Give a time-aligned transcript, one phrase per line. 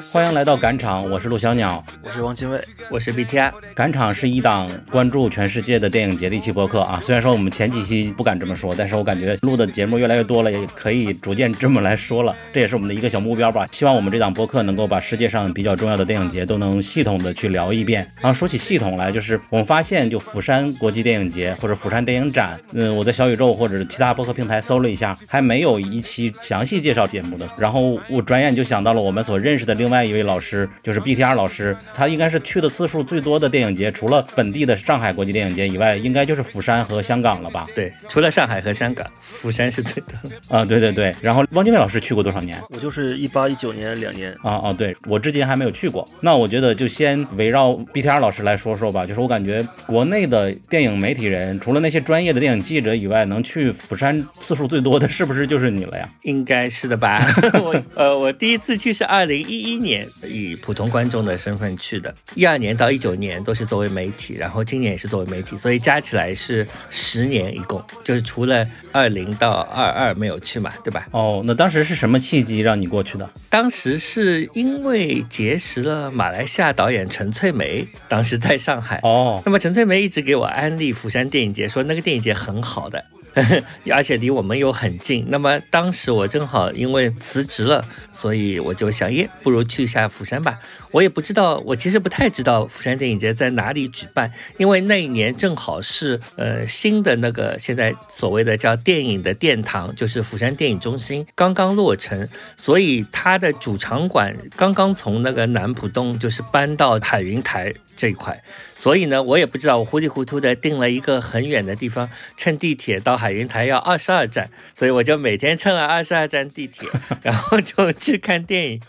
[0.00, 1.84] 欢迎来到赶场，我是陆小鸟。
[2.02, 2.60] 我是王金卫，
[2.90, 3.52] 我是 BTI。
[3.76, 6.98] 赶场是一档关注全世界的电影节的一期播客啊。
[7.00, 12.34] 虽然说我们前几期不敢这么说，但是我感觉录的节目越来越多了，也可以逐渐这么来说了。
[12.52, 13.68] 这也是我们的一个小目标吧。
[13.70, 18.04] 希望我们这档播客能够把世界上比较重要的电影节都能系统的去聊一遍。
[18.20, 27.48] 然后说起系统来，就是我们发现，就釜山国际电影节或者釜山电影展，嗯，我在小宇宙或者其他播客平台搜了一下，还没有一期详细介绍节目的。
[27.56, 30.66] 然后我转眼就想到了我们所认识的另外一位老师。
[30.82, 37.66] 就是 BTR 老师，他应该是去的次数最多的电影节，除了本地的上海国际电影节以外，应该就是釜山和香港了吧？
[37.74, 40.30] 对，除了上海和香港，釜山是最多。
[40.56, 41.14] 啊，对对对。
[41.20, 42.58] 然后汪精卫老师去过多少年？
[42.70, 44.34] 我就是一八一九年两年。
[44.42, 46.08] 啊啊，对我至今还没有去过。
[46.20, 49.06] 那我觉得就先围绕 BTR 老师来说说吧。
[49.06, 56.08] 就是我感觉国内的电影媒体人，除了那些专业的电影记者以外，能去釜山次数最多的是不是就是你了呀？
[56.22, 57.26] 应该是的吧。
[57.62, 71.06] 我呃，我第一次去是二零一一年，以普通观众的身份去的，一二年到一九年都是作为媒体，然后今年也是作为媒体，所以加起来是十年一共，就是除了二零到二二没有去嘛，对吧？
[71.10, 73.28] 哦，那当时是什么契机让你过去的？
[73.48, 79.00] 当时是因为结识了马来西亚导演陈翠梅，当时在上海。
[79.02, 83.04] 哦，那么陈翠梅一直给我安利釜山电影节，说那个电影节很好的。
[83.92, 90.58] 而且离我们又很近，那么当时我正好因为辞职了，所以我就想，耶，不如去一下釜山吧。
[90.92, 107.74] 我也不知道，我其实不太知道釜山电影节在哪里举办，因为那一年正好是呃新的那个现在所谓的叫电影的殿堂，就是釜山电影中心刚刚落成，所以它的主场馆刚刚从那个南浦洞就是搬到海云台。
[107.96, 108.42] 这一块，
[108.74, 116.88] 所以呢，我也不知道，我糊里糊涂的定了一个很远的地方，乘地铁到海云台要二十二站，所以我就每天乘了二十二站地铁，
[117.22, 118.80] 然后就去看电影，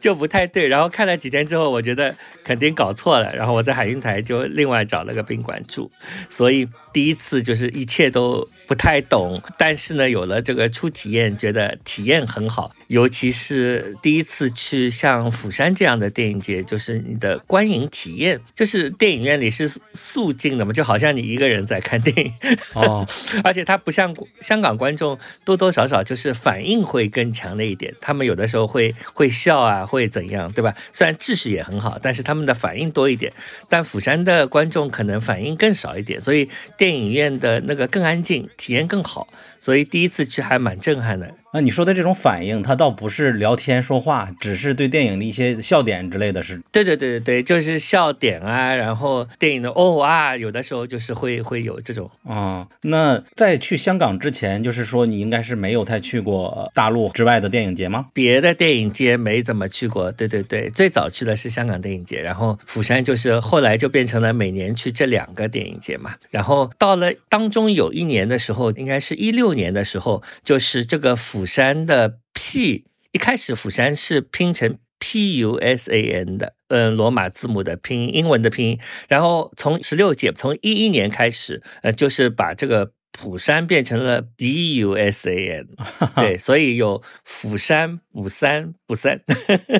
[0.00, 0.66] 就不太对。
[0.68, 2.14] 然后看了几天之后，我觉得
[2.44, 5.90] 肯定搞错了，然后我在海云台就另外找了个宾馆住，
[6.30, 8.48] 所以第一次就是一切都。
[8.64, 12.72] 不太懂，但是呢，有了这个初体验，觉得体验很好。
[12.86, 22.32] 尤其是第一次去像釜山这样的电影节，就是你的观影体验，就是电影院里是肃静的嘛，就好像你一个人在看电影
[22.74, 23.06] 哦。
[23.44, 27.94] 而且它不像香港观众，多多少少就是反应会更强烈一点。
[28.00, 30.74] 他们有的时候会会笑啊，会怎样，对吧？
[30.92, 33.32] 虽然秩序也很好，但是他们的反应多一点。
[33.68, 38.48] 但釜山的观众可能反应更少一点，所以电影院的那个更安静。
[38.56, 39.28] 体验更好，
[39.58, 41.34] 所以第一次去还蛮震撼的。
[41.54, 46.62] 那你说的这种反应，他倒不是聊天说话，只是对电影的一些笑点之类的是。
[46.72, 52.66] 对对对对对，就是笑点啊，然后电影的哦啊，有的时候就是会会有这种啊。
[52.80, 58.06] 那在去香港之前，就是说你应该是没有太去过大陆之外的电影节吗？
[58.14, 60.10] 别的电影节没怎么去过。
[60.10, 66.14] 对对对，最早去的是香港电影节，然后釜山就是后来就变成了每年去这两个电影节嘛。
[66.30, 71.41] 然后到了当中有一年的时候，应该是一六年的时候，就是这个釜。
[71.42, 78.78] 釜山的 P 一开始釜山是拼成 P U S A N 的，嗯，罗马字母的拼音，英文的拼音。
[79.08, 85.68] 然后从十六届，从一一年开始，呃，就是把这个釜山变成了 B U S A N，
[86.14, 89.20] 对，所以有釜山、釜山、釜山，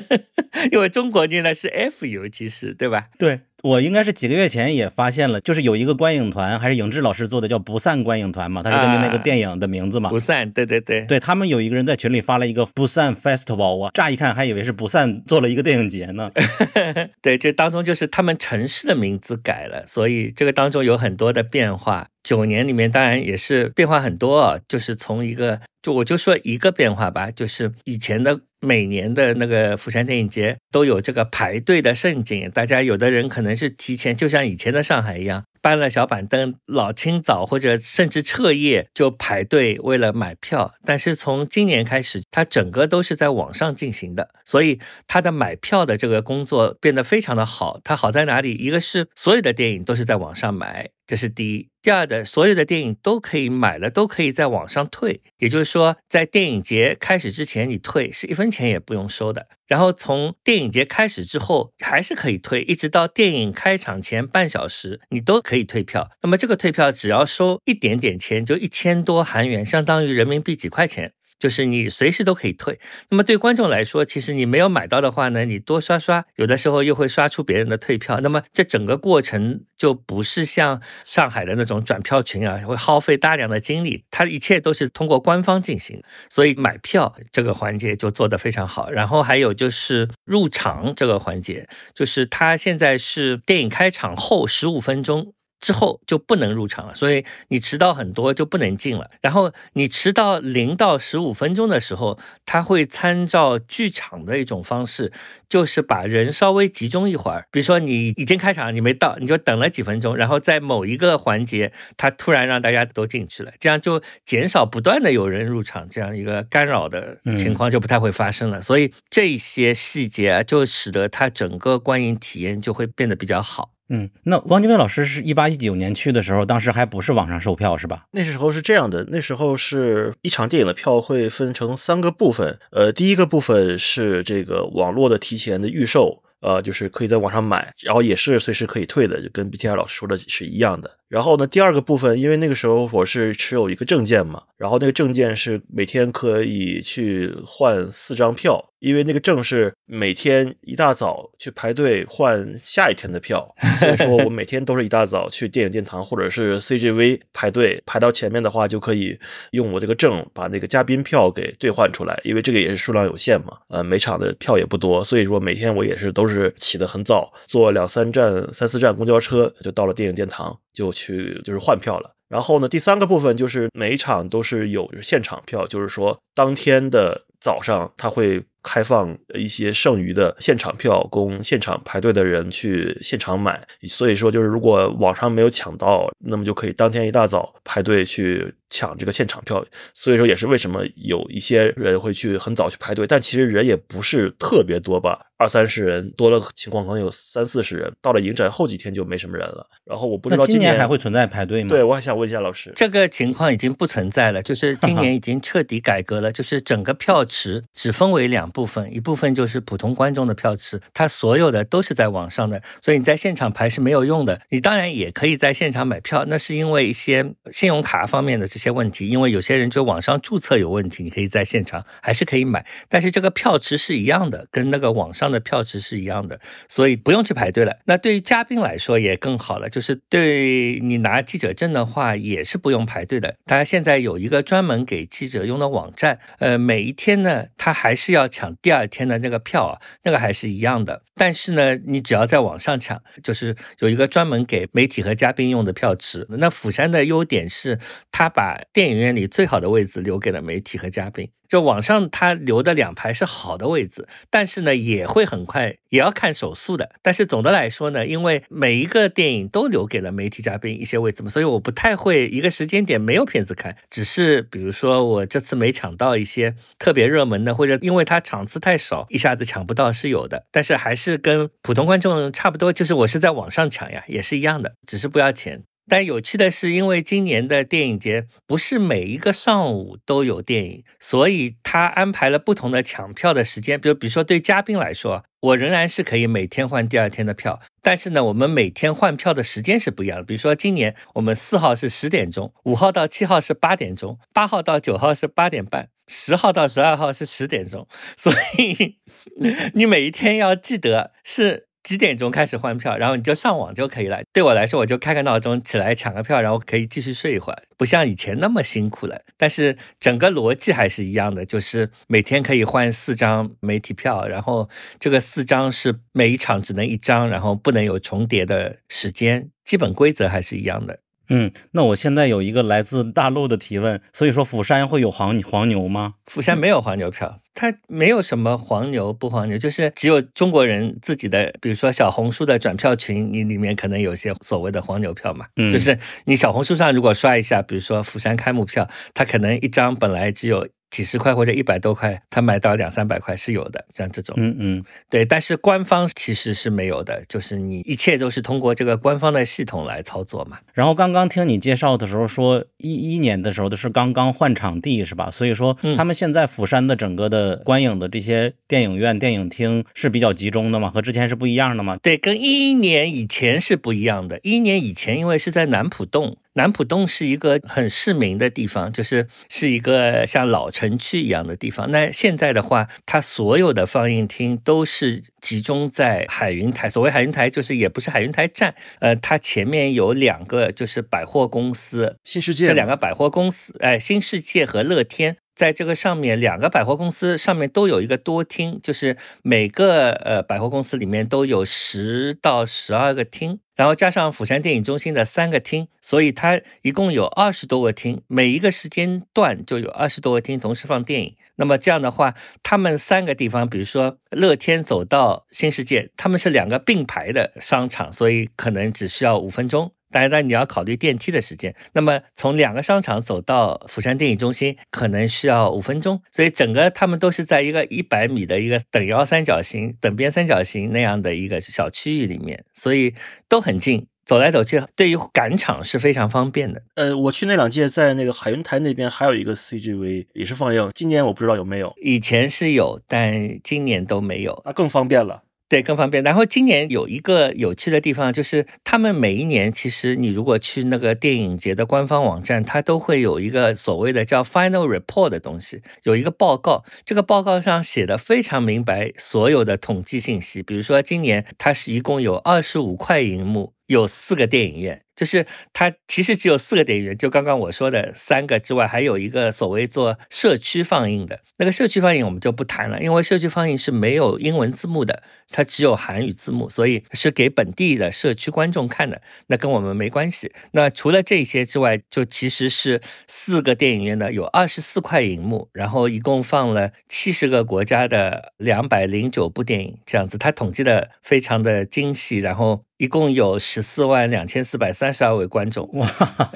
[0.69, 3.07] 因为中国念的是 F U，其实对吧？
[3.17, 3.39] 对。
[3.63, 10.09] 我应该是几个月前也发现了，就是有一个观影团，还是影志老师做的，叫不散观影团嘛，他是根据那个电影的名字嘛。
[10.09, 16.29] 不散，对对对，对他们有一个人在群里发了一个不散 festival，我乍一看还以为是不散做了一个电影节呢。
[17.23, 22.09] 对，这当中就是他们城市的名字改了，所以这个当中有很多的变化。
[22.23, 28.39] 九年里面当然也是变化很多啊，就是从一个，就我就说一个变化吧，就是以前的。
[28.65, 40.73] 每年的那个釜山电影节都有这个排队的盛景，大家有的人可能是提前，就像以前的上海一样，搬了小板凳，老清早或者甚至彻夜就排队为了买票。
[40.83, 47.79] 但是从今年开始，它整个都是在网上进行的，所以它的买票的这个工作变得非常的好。
[47.81, 48.53] 它好在哪里？
[48.55, 51.69] 一个是所有的电影都是在网上买，这是第一。
[51.81, 59.47] 第二的，所有的电影都可以买了，都可以在网上退，也就是说，在电影节开始之前你退是一分钱也不用收的。
[59.67, 66.09] 然后从电影节开始之后还是可以退，一直到电影开场前半小时你都可以退票。
[66.21, 71.13] 那么这个退票只要收一点点钱，就一千多韩元，相当于人民币几块钱。
[71.43, 72.79] 就是你随时都可以退。
[73.09, 78.21] 那么对观众来说，其实你没有买到的话呢，你多刷刷，有的时候又会刷出别人的退票。
[78.21, 84.05] 那么这整个过程就不是像上海的那种转票群啊，会耗费大量的精力。
[84.09, 88.89] 它一切都是通过官方进行，所以买票这个环节就做得非常好。
[88.89, 95.33] 然后还有就是入场这个环节，就是它现在是电影开场后十五分钟。
[95.63, 99.09] 之后就不能入场了，所以你迟到很多就不能进了。
[99.21, 105.13] 然后你迟到零到十五分钟的时候，他会参照剧场的一种方式，
[105.47, 107.47] 就是把人稍微集中一会儿。
[107.49, 118.61] 比如说你已经开场，你没到，你就等了几分钟，然后在某一个环节，他突然让大家都进去了，这样就减少不断的有人入场这样一个干扰的情况就不太会发生了。
[118.61, 123.72] 所以这些细节啊，就使得它整个观影体验就会变得比较好。
[123.89, 128.05] 嗯，那汪精卫老师是一八一九年去的时候，当时还不是网上售票是吧？
[128.11, 140.97] 那时候是这样的，那时候是一场电影的票会分成三个部分，呃，第一个部分是这个网络的提前的预售，呃，就是可以在网上买，然后也是随时可以退的，就跟 BTR 老师说的是一样的。
[141.09, 159.17] 然后呢，第二个部分，因为那个时候我是持有一个证件嘛，然后那个证件是每天可以去换四张票，因为那个证是每天一大早去排队换下一天的票，所以说我每天都是一大早去电影殿堂或者是 CGV 排队，排到前面的话就可以
[159.51, 170.59] 用我这个证把那个嘉宾票给兑换出来，因为这个也是数量有限嘛，呃，每场的票也不多，所以说每天我也是都是起得很早，坐两三站、三四站公交车就到了电影殿堂。
[170.73, 188.55] 就去就是换票了，然后呢，第三个部分就是每一场都是有现场票，就是说当天的早上他会开放一些剩余的现场票供现场排队的人去现场买，所以说就是如果网上没有抢到，那么就可以当天一大早排队去。
[188.73, 189.63] 抢这个现场票，
[189.93, 197.93] 所以说也是为什么有一些人会去很早去排队，但其实人也不是特别多吧，二三十人，多了情况可能有三四十人。
[198.01, 199.63] 到了影展后几天就没什么人了。
[199.85, 201.69] 然后我不知道今年还会存在排队吗？
[201.69, 214.41] 对，我还想问一下老师，这个情况已经不存在了，就是今年已经彻底改革了，就是整个票池只分为两部分，一部分就是普通观众的票池，它所有的都是在网上的，所以你在现场排是没有用的。
[214.49, 218.73] 你当然也可以在现场买票，那是因为一些信用卡方面的这些。
[218.73, 227.77] 问题，因为有些人就网上注册有问题，你可以在现场还是可以买，但是这个票池是一样的，跟那个网上的票池是一样的，所以不用去排队了。
[227.85, 233.35] 那对于嘉宾来说也更好了，就是对你拿记者证的话也是不用排队的。
[233.45, 241.03] 他现在有一个专门给记者用的网站，呃，每一天呢，他还是要抢抢第二天的那个票啊，那个还是一样的。
[241.15, 246.25] 但是呢，你只要在网上抢，就是有一个专门给媒体和嘉宾用的票池。
[246.29, 247.79] 那釜山的优点是，
[248.11, 251.29] 他把电影院里最好的位置留给了媒体和嘉宾。
[251.47, 256.95] 就网上他留的两排是好的位置，但是呢也会很快，也要看手速的。
[257.03, 263.77] 但是总的来说呢，因为每一个电影都留给了媒体嘉宾一些位置嘛，所以我不太会一个时间点没有片子看。
[263.91, 270.47] 只是比如说我这次没抢到一些特别热门的，或者因为它场次太少，一下子抢不到是有的。
[270.51, 275.61] 但是还是跟普通观众差不多，就是我是在网上抢呀，也是一样的，只是不要钱。
[275.87, 283.79] 但有趣的是，因为今年的电影节不是每一个上午都有电影，所以他安排了不同的抢票的时间。
[283.79, 290.23] 比如，比如说对嘉宾来说，我仍然是可以每天换第二天的票，但是呢，我们每天换票的时间是不一样的。
[290.23, 297.85] 比如说，今年我们四号是十点钟，五号到七号是八点钟，八号到九号是八点半，十号到十二号是十点钟。
[298.15, 298.99] 所以
[299.75, 301.67] 你每一天要记得是。
[301.83, 304.21] 几点钟开始换票，然后你就上网就可以了。
[304.31, 309.21] 对我来说，我就开个闹钟起来抢个票，然后可以继续睡一会儿，不像以前那么辛苦了。
[309.37, 320.99] 但是整个逻辑还是一样的，就是每天可以换四张媒体票，然后这个四张是每一场只能一张，然后不能有重叠的时间，基本规则还是一样的。
[321.29, 326.15] 嗯，那我现在有一个来自大陆的提问，所以说釜山会有黄黄牛吗？
[326.25, 340.67] 釜山没有黄牛票，它没有什么黄牛不黄牛，就是只有中国人自己的，比如说小红书的转票群，你里面可能有些所谓的黄牛票嘛，就是你小红书上如果刷一下，比如说釜山开幕票，它可能一张本来只有。
[340.93, 344.35] 几十块或者一百多块，他买到两三百块是有的，像这种。
[344.37, 350.59] 嗯嗯，对，但是官方其实是没有的，就是你一切都是通过这个官方的系统来操作嘛。
[350.71, 355.31] 然后刚刚听你介绍的时候说，一一年的时候的是刚刚换场地是吧？
[355.31, 360.91] 所以说嗯他们现在釜山的整个的观影的这些电影院、电影厅是比较集中的嘛？
[360.91, 361.97] 和之前是不一样的嘛？
[362.03, 364.39] 对，跟一一年以前是不一样的。
[364.43, 371.89] 一一年以前，因为是在南浦洞，南浦东是一个很市民的地方，就是是一个像老城区一样的地方。
[371.89, 376.87] 那现在的话，它所有的放映厅都是集中在海云台。
[376.87, 385.37] 所谓海云台，就是也不是海云台站，呃，它前面有两个就是百货公司，新世界这两个百货公司，哎，新世界和乐天。
[385.55, 401.35] 在这个上面，两个百货公司上面都有一个多厅，就是每个呃百货公司里面都有十到十二个厅，然后加上釜山电影中心的三个厅，所以它一共有二十多个厅，每一个时间段就有二十多个厅同时放电影。
[401.55, 402.33] 那么这样的话，
[402.63, 409.91] 他们三个地方，比如说乐天走到新世界，他们是两个并排的商场，所以可能只需要五分钟。
[410.13, 411.75] 当然，但你要考虑电梯的时间。
[411.93, 416.21] 那么从两个商场走到釜山电影中心，可能需要五分钟。
[416.31, 423.15] 所以整个他们都是在一个一百米的一个等腰三角形、等边三角形那样的一个小区域里面，所以
[423.49, 426.81] 都很近，走来走去，对于赶场是非常方便的。
[426.93, 434.61] 呃，我去那两届在那个海云台那边还有一个 CGV 也是放映，今年我不知道有没有，以前是有，但今年都没有。
[434.63, 435.41] 那更方便了。
[435.69, 436.23] 对，更方便。
[436.23, 446.83] 然后今年有一个有趣的地方，就是他们每一年，其实你如果去那个电影节的官方网站，它都会有一个所谓的叫 Final Report 的东西，有一个报告。
[447.03, 450.61] 这个报告上写的非常明白，所有的统计信息。
[450.61, 455.02] 比如说，今年它是一共有二十五块银幕，有四个电影院。
[455.15, 470.51] 就是它其实只有四个电影院，就刚刚我说的三个之外，还有一个所谓做社区放映的那个社区放映，我们就不谈了，因为社区放映是没有英文字幕的，它只有韩语字幕，所以是给本地的社区观众看的，那跟我们没关系。
[470.71, 482.83] 那除了这些之外，就其实是四个电影院呢，有二十四块银幕，然后一共放了七十个国家的两百零九部电影，这样子，它统计的非常的精细，然后。
[482.97, 486.07] 一共有十四万两千四百三十二位观众，哇，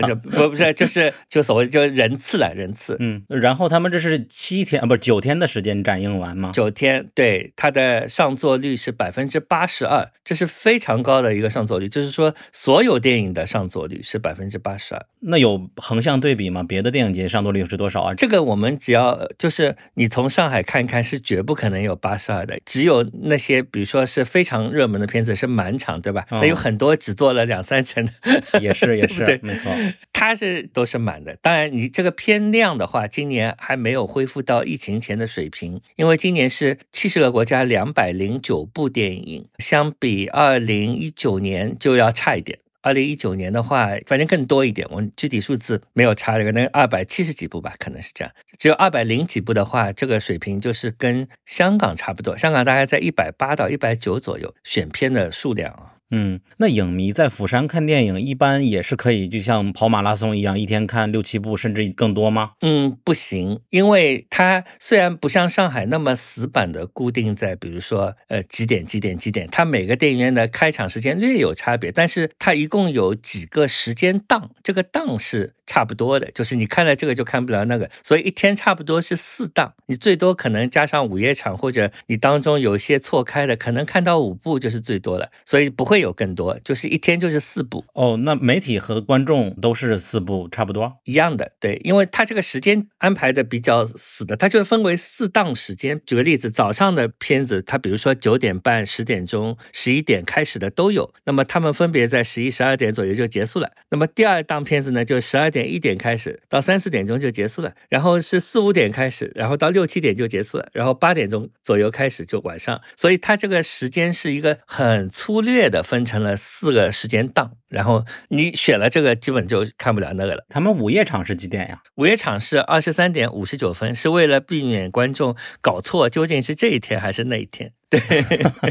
[0.06, 6.52] 这不不是就是就所谓就人次了人次，嗯，然后他们这是七天啊，不是九天的时间展映完吗？
[6.54, 15.06] 九天，对它的上座率是百分之八十二，这是非常高的一个上座率，就是说所有电影的上座率是百分之八十二。
[15.20, 16.62] 那有横向对比吗？
[16.62, 18.14] 别的电影节上座率是多少啊？
[18.14, 26.26] 这个我们只要就是你从上海看一看，是绝不可能有八十二的，只有那些比如说是非常热门的片子是满场，对吧？
[26.30, 28.12] 哦那有很多只做了两三成的，
[28.62, 29.72] 也是也是， 对没错。
[30.12, 31.38] 它是都是满的。
[31.42, 42.60] 当然，你这个片量的话，今年还没有恢复到疫情前的水平，因为今年是七十个国家两百零九部电影，相比二零一九年就要差一点。
[42.84, 48.34] 二零一九年的话，反正更多一点，我具体数字没有查，可能二百七十几部吧，可能是这样。
[48.58, 55.97] 只有二百零几部的话，这个水平就是跟香港差不多，香港大概在一百八到一百九左右选片的数量啊。
[56.10, 62.52] 嗯，那影迷在釜山看电影，一般也是可以，就像跑马拉松一样，一天看六七部，甚至更多吗？
[62.62, 87.86] 嗯，不行，因为它虽然不像上海那么死板的固定在，比如说呃几点几点几点，它每个电影院的开场时间略有差别，但是它一共有几个时间档，这个档是差不多的，就是你看了这个就看不了那个，所以一天差不多是四档，你最多可能加上午夜场或者你当中有一些错开的，可能看到五部就是最多了，所以不会有更多，就是一天就是四部。
[87.94, 90.98] 哦，那媒体和观众都是四部，差不多。
[91.04, 96.02] 一样的，对，因为它这个时间安排的比较死的，它就分为四档时间。
[96.06, 103.72] 举个例子，早上的片子，它比如说九点半、十点钟、十一点开始的都有，那么他们分别在十一、十二点左右就结束了。
[103.90, 112.82] 那么第二档片子呢，就十二点、一点开始，到三四点钟就结束了，然后是四五点开始，然后到六七点就结束了，然后八点钟左右开始就晚上。
[112.96, 120.44] 所以它这个时间是一个很粗略的分成了四个时间档，然后你选了这个，基本就看不了那个了。
[120.50, 121.80] 他们午夜场是几点呀？
[121.96, 127.72] 午夜场是二十三点五十九分，是为了避免观众搞错究竟是这一天还是那一天。
[127.90, 128.00] 对，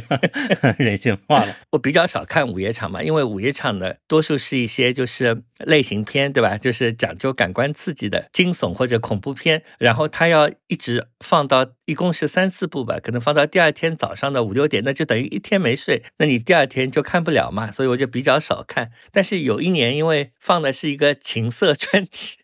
[0.79, 1.57] 人性化了。
[1.73, 6.59] 我比较少看午夜场嘛，因为午夜场的多数是一些就是类型片，对吧？
[6.59, 18.91] 就是讲究感官刺激的惊悚或者恐怖片，然后它要一直放到一共是三四部吧，可能放到第二天早上的五六点，那就等于一天没睡，那你第二天就看不了嘛，所以我就比较少看。
[19.11, 22.37] 但是有一年，因为放的是一个情色专题，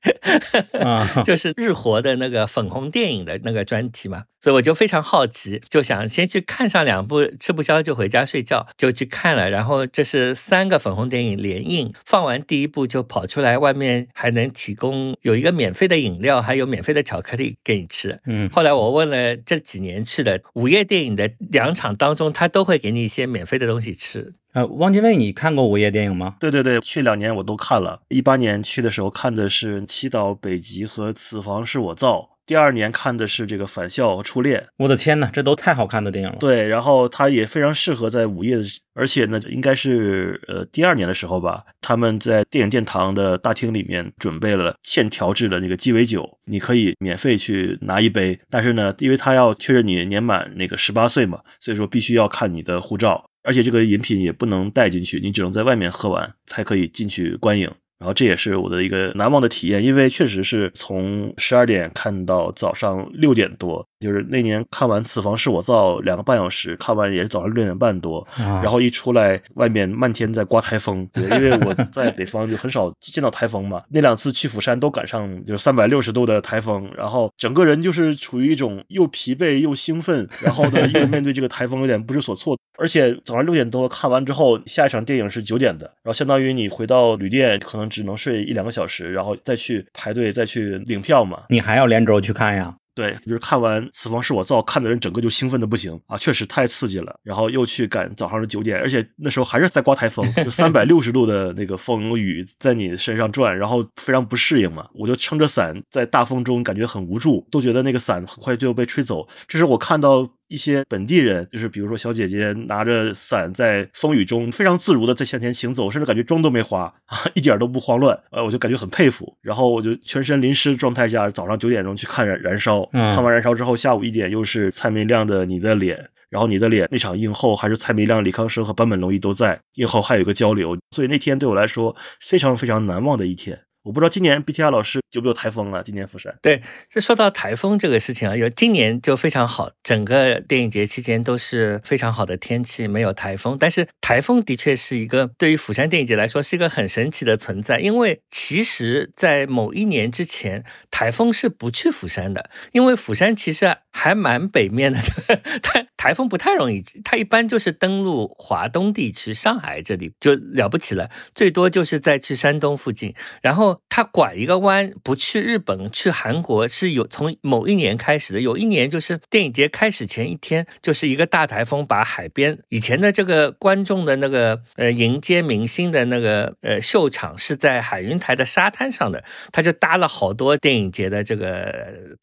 [0.81, 9.50] 啊 就是日活的那个粉红电影的那个专题嘛，所以我就非常好奇，就想先去看上两部，吃不消就回家睡觉，就去看了。
[9.50, 18.21] 然后这是三个粉红电影连映，放完第一部就跑出来，外面还能提供有一个免费的饮料，还有免费的巧克力给你吃。
[18.26, 24.35] 嗯，后来我问了这几年去的午夜电影的两场当中，他都会给你一些免费的东西吃。
[24.52, 26.37] 呃，汪精卫，你看过午夜电影吗？
[26.38, 28.02] 对对对，去两年我都看了。
[28.09, 34.61] 一八年去的时候看的是《祈祷北极》和《此房是我造》，第二年看的是这个《返校》和《初恋》。
[34.79, 36.37] 我的天哪，这都太好看的电影了。
[36.41, 38.57] 对，然后它也非常适合在午夜，
[38.95, 57.71] 而且呢，应该是呃第二年的时候吧，他们在电影殿堂的大厅里面准备了现调制的那个鸡尾酒，你可以免费去拿一杯，但是呢，因为他要确认你年满那个十八岁嘛，所以说必须要看你的护照，而且这个饮品也不能带进去，你只能在外面喝完才可以进去观影。
[58.03, 73.81] 然后这也是我的一个难忘的体验，因为确实是从十二点看到早上六点多，就是那年看完《此房是我造》两个半小时，看完也是早上六点半多，啊然后一出来，外面漫天在刮台风，对，因为我在北方就很少见到台风嘛。
[73.91, 82.59] 那两次去釜山都赶上就是三百六十度的台风，然后整个人就是处于一种又疲惫又兴奋，然后呢又面对这个台风有点不知所措。
[82.79, 91.43] 而且早上六点多看完之后，下一场电影是九点的，然后相当于你回到旅店可能只能睡一两个小时，然后再去排队再去领票嘛。
[91.51, 92.77] 你还要连轴去看呀？
[92.95, 97.15] 对，就是看完《此房是我造》，看的人整个就兴奋的不行啊，确实太刺激了。
[97.23, 104.87] 然后又去赶早上的九点，而且那时候还是在刮台风，就三百六十度的那个风雨在你身上转，然后非常不适应嘛。
[104.95, 109.27] 我就撑着伞在大风中，感觉很无助，都觉得那个伞很快就要被吹走。
[109.49, 110.29] 这是我看到。
[110.53, 118.19] 一些本地人，就是比如说小姐姐拿着伞在风雨中非常自如的在向前行走，甚至感觉妆都没花啊， 一点都不慌乱。
[118.31, 119.35] 呃，我就感觉很佩服。
[119.41, 125.97] 然后我就全身淋湿状态下，早上九点钟去看燃燃烧，嗯看完燃烧之后，下午一点又是蔡明亮的《你的脸》。
[126.29, 133.61] 然后你的脸那场映后还是蔡明亮、李康生和坂本龙一都在，映后还有一个交流，所以那天对我来说非常非常难忘的一天。
[133.83, 135.83] 我不知道今年 BTR 老师有没有台风啊？
[135.85, 143.57] 今年釜山对，这说到台风这个事情啊，有今年就非常好，整个电影节期间都是非常好的天气，没有台风。
[143.59, 154.98] 但是台风的确是一个对于釜山电影节来说是一个很神奇的存在，因为其实，在某一年之前，台风是不去釜山的，因为釜山其实还蛮北面的，
[155.62, 163.81] 它台风不太容易，它一般就是登陆华东地区，上海这里就了不起了，最多就是在去山东附近，然后。
[163.94, 168.40] 他拐一个弯，不去日本，去韩国是有从某一年开始的。
[168.40, 181.70] 有一年就是电影节开始前一天，就是一个大台风把海边以前的这个观众的那个呃迎接明星的那个呃秀场是在海云台的沙滩上的，他就搭了好多电影节的这个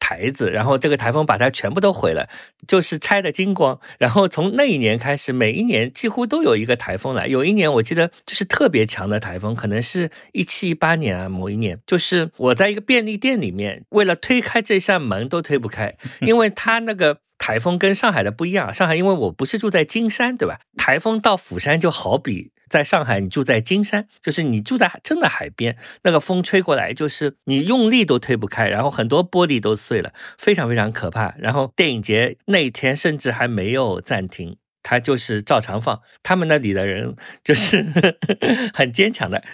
[0.00, 2.26] 台子，然后这个台风把它全部都毁了，
[2.66, 3.78] 就是拆的精光。
[3.98, 7.26] 然后从那一年开始，每一年几乎都有一个台风来。
[7.26, 11.28] 有一年我记得就是特别强的台风，可能是一七一八年啊。
[11.28, 18.72] 某一年，就是我在一个便利店里面，为了推开这扇门都推不开，因为它那个台风跟上海的不一样。
[18.72, 20.60] 上海因为我不是住在金山，对吧？
[20.76, 31.34] 台风到釜山就好比在上海你住在金山，就是你住在真的海边，那个风吹过来，就是你用力都推不开，然后很多玻璃都碎了，非常非常可怕。
[31.38, 34.58] 然后电影节那一天甚至还没有暂停。
[34.82, 37.84] 他就是照常放，他们那里的人就是
[38.72, 39.44] 很坚强的。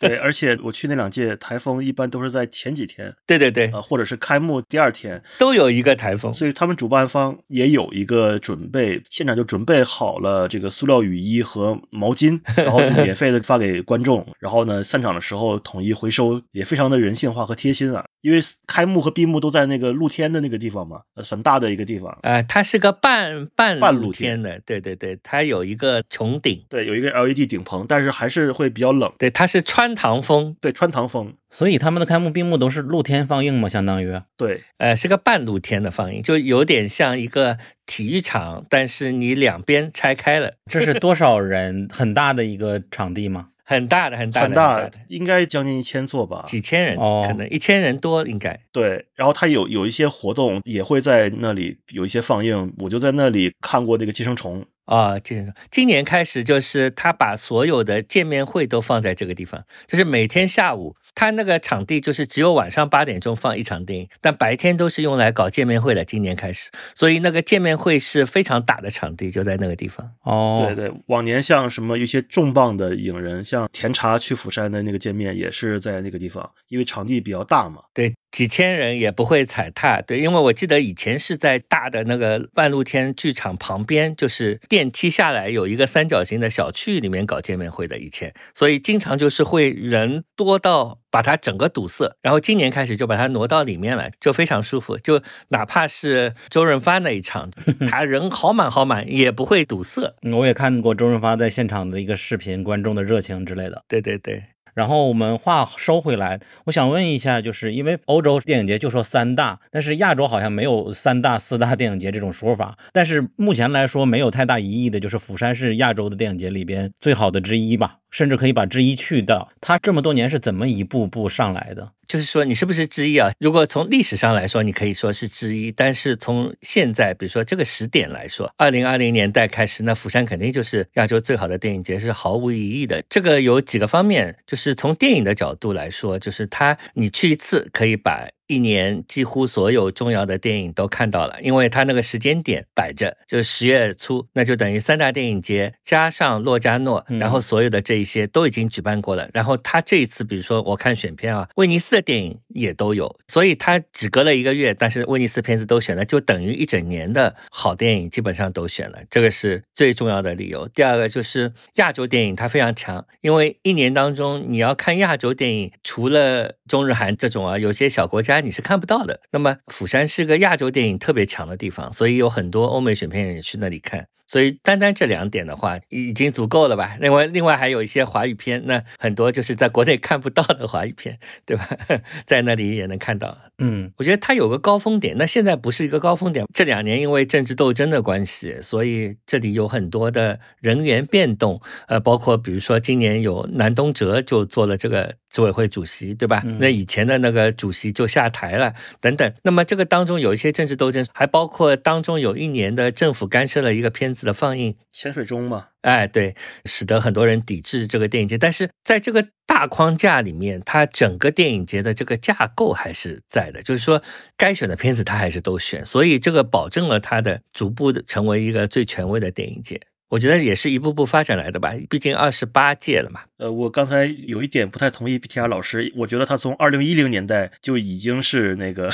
[0.00, 18.04] 对，而且我去那两届台风一般都是在前几天，对对对，呃，或者是开幕第二天都有一个台风，所以他们主办方也有一个准备，现场就准备好了这个塑料雨衣和毛巾，然后就免费的发给观众，然后呢散场的时候统一回收，也非常的人性化和贴心啊。
[18.22, 22.18] 因为开幕和闭幕都在那个露天的那个地方嘛，很大的一个地方。
[22.22, 29.12] 呃，它是个半半半露天的，对对对，它有一个穹顶，对，有一个 LED 顶棚，但是还是会比较冷。
[29.16, 31.34] 对，它是穿堂风，对，穿堂风。
[31.50, 40.54] 所以他们的开幕闭幕都是露天放映嘛，相当于对，呃，是个半露天的放映，就有点像一个体育场，但是你两边拆开了。
[40.70, 43.48] 这是多少人很大的一个场地吗？
[43.68, 46.44] 很大的很大的很大的，应该将近一千座吧。
[46.46, 48.60] 几千人，哦可能一千人多应该。
[48.70, 54.64] 对，然后他有有一些活动也会在那里有一些放映，我就在那里看过那个寄生虫。
[54.86, 66.04] 啊，这今年开始就是他把所有的见面会都放在这个地方，就是每天下午他那个场地就是只有晚上八点钟放一场电影，但白天都是用来搞见面会的。
[66.04, 70.08] 今年开始，所以那个见面会是非常大的场地，就在那个地方。
[70.22, 77.82] 哦，对对，往年像什么一些重磅的影人，像甜茶去釜山的那个见面也是在那个地方，因为场地比较大嘛。
[77.92, 80.02] 对，几千人也不会踩踏。
[80.02, 87.98] 对，因为我记得以前是在大的那个半露天剧场旁边，就是电梯下来有一个三角形的小区域里面搞见面会的。
[87.98, 92.14] 以前，所以经常就是会人多到把它整个堵塞。
[92.20, 94.98] 然后今年开始就把它挪到里面来，就非常舒服。
[94.98, 97.50] 就哪怕是周润发那一场，
[97.90, 100.14] 他人好满好满，也不会堵塞。
[100.20, 103.82] 嗯我也看过周润发在现场的一个视频，观众的热情之类的。
[103.88, 104.42] 对对对。
[104.76, 112.76] 然后我们话收回来，我想问一下，就是因为欧洲电影节就说三大，但是亚洲好像没有三大、四大电影节这种说法。
[112.92, 119.48] 但是目前来说，没有太大疑义的，就是釜山是亚洲的电影节里边最好的之一吧，甚至可以把之一去掉。
[119.60, 121.92] 他这么多年是怎么一步步上来的？
[122.08, 123.32] 就是说你是不是之一啊？
[123.40, 133.02] 如果从历史上来说，你可以说是之一，但是从现在，比如说这个时点来说，二零二零年代开始，那釜山肯定就是亚洲最好的电影节，是毫无疑义的。
[133.08, 138.28] 这个有几个方面，就是从电影的角度来说，就是它你去一次可以把。
[138.46, 149.28] 一年几乎所有重要的电影都看到了，因为它那个时间点摆着，就是十月初，那就等于三大电影节加上洛迦诺，然后所有的这一些都已经举办过了。
[149.32, 160.68] 然后他这一次，比如说我看选片啊，威尼斯的电影也都有，所以他只隔了一个月，但是威尼斯片子都选了，就等于一整年的好电影基本上都选了，这个是最重要的理由。
[160.68, 168.40] 第二个就是亚洲电影它非常强，因为一年当中你要看亚洲电影，除了中日韩这种啊，有些小国家。
[168.40, 169.20] 你是看不到的。
[169.30, 174.06] 那么釜山是个亚洲电影特别强的地方，所以有很多欧美选片人去那里看。
[174.26, 176.96] 所以单单这两点的话，已经足够了吧？
[177.00, 181.68] 另外，另外还有一些华语片，那很多就是在国内 看不到的华语片，对吧？
[182.26, 183.36] 在那里也能看到。
[183.58, 186.44] 嗯，我觉得它有个高峰点，那现在不是一个高峰点。
[186.52, 191.60] 这两年因为政治斗争的关系，所以这里有很多的人员变动。
[191.88, 196.42] 呃，包括比如说今年有南东哲就做了这个执委会主席，对吧？
[196.58, 199.32] 那以前的那个主席就下台了，等等。
[199.42, 205.68] 那么这个当中有一些政治斗争，还包括当中有一年的政府干涉了一个片子的放映，《潜水钟》嘛。
[205.82, 208.36] 哎，对，使得很多人抵制这个电影节。
[208.36, 214.02] 但是在这个大框架里面，它整个电影节的这个架构还是在的，就是说
[214.36, 219.80] 该选的片子它还是都选，所以这个保证了它的逐步的成为一个最权威的电影节。
[220.08, 223.22] 我觉得也是一步步发展来的吧，毕竟二十八届了嘛。
[223.38, 228.90] 呃，我刚才有一点不太同意 BTR 老师，我觉得他从二零一零年代就已经是那个。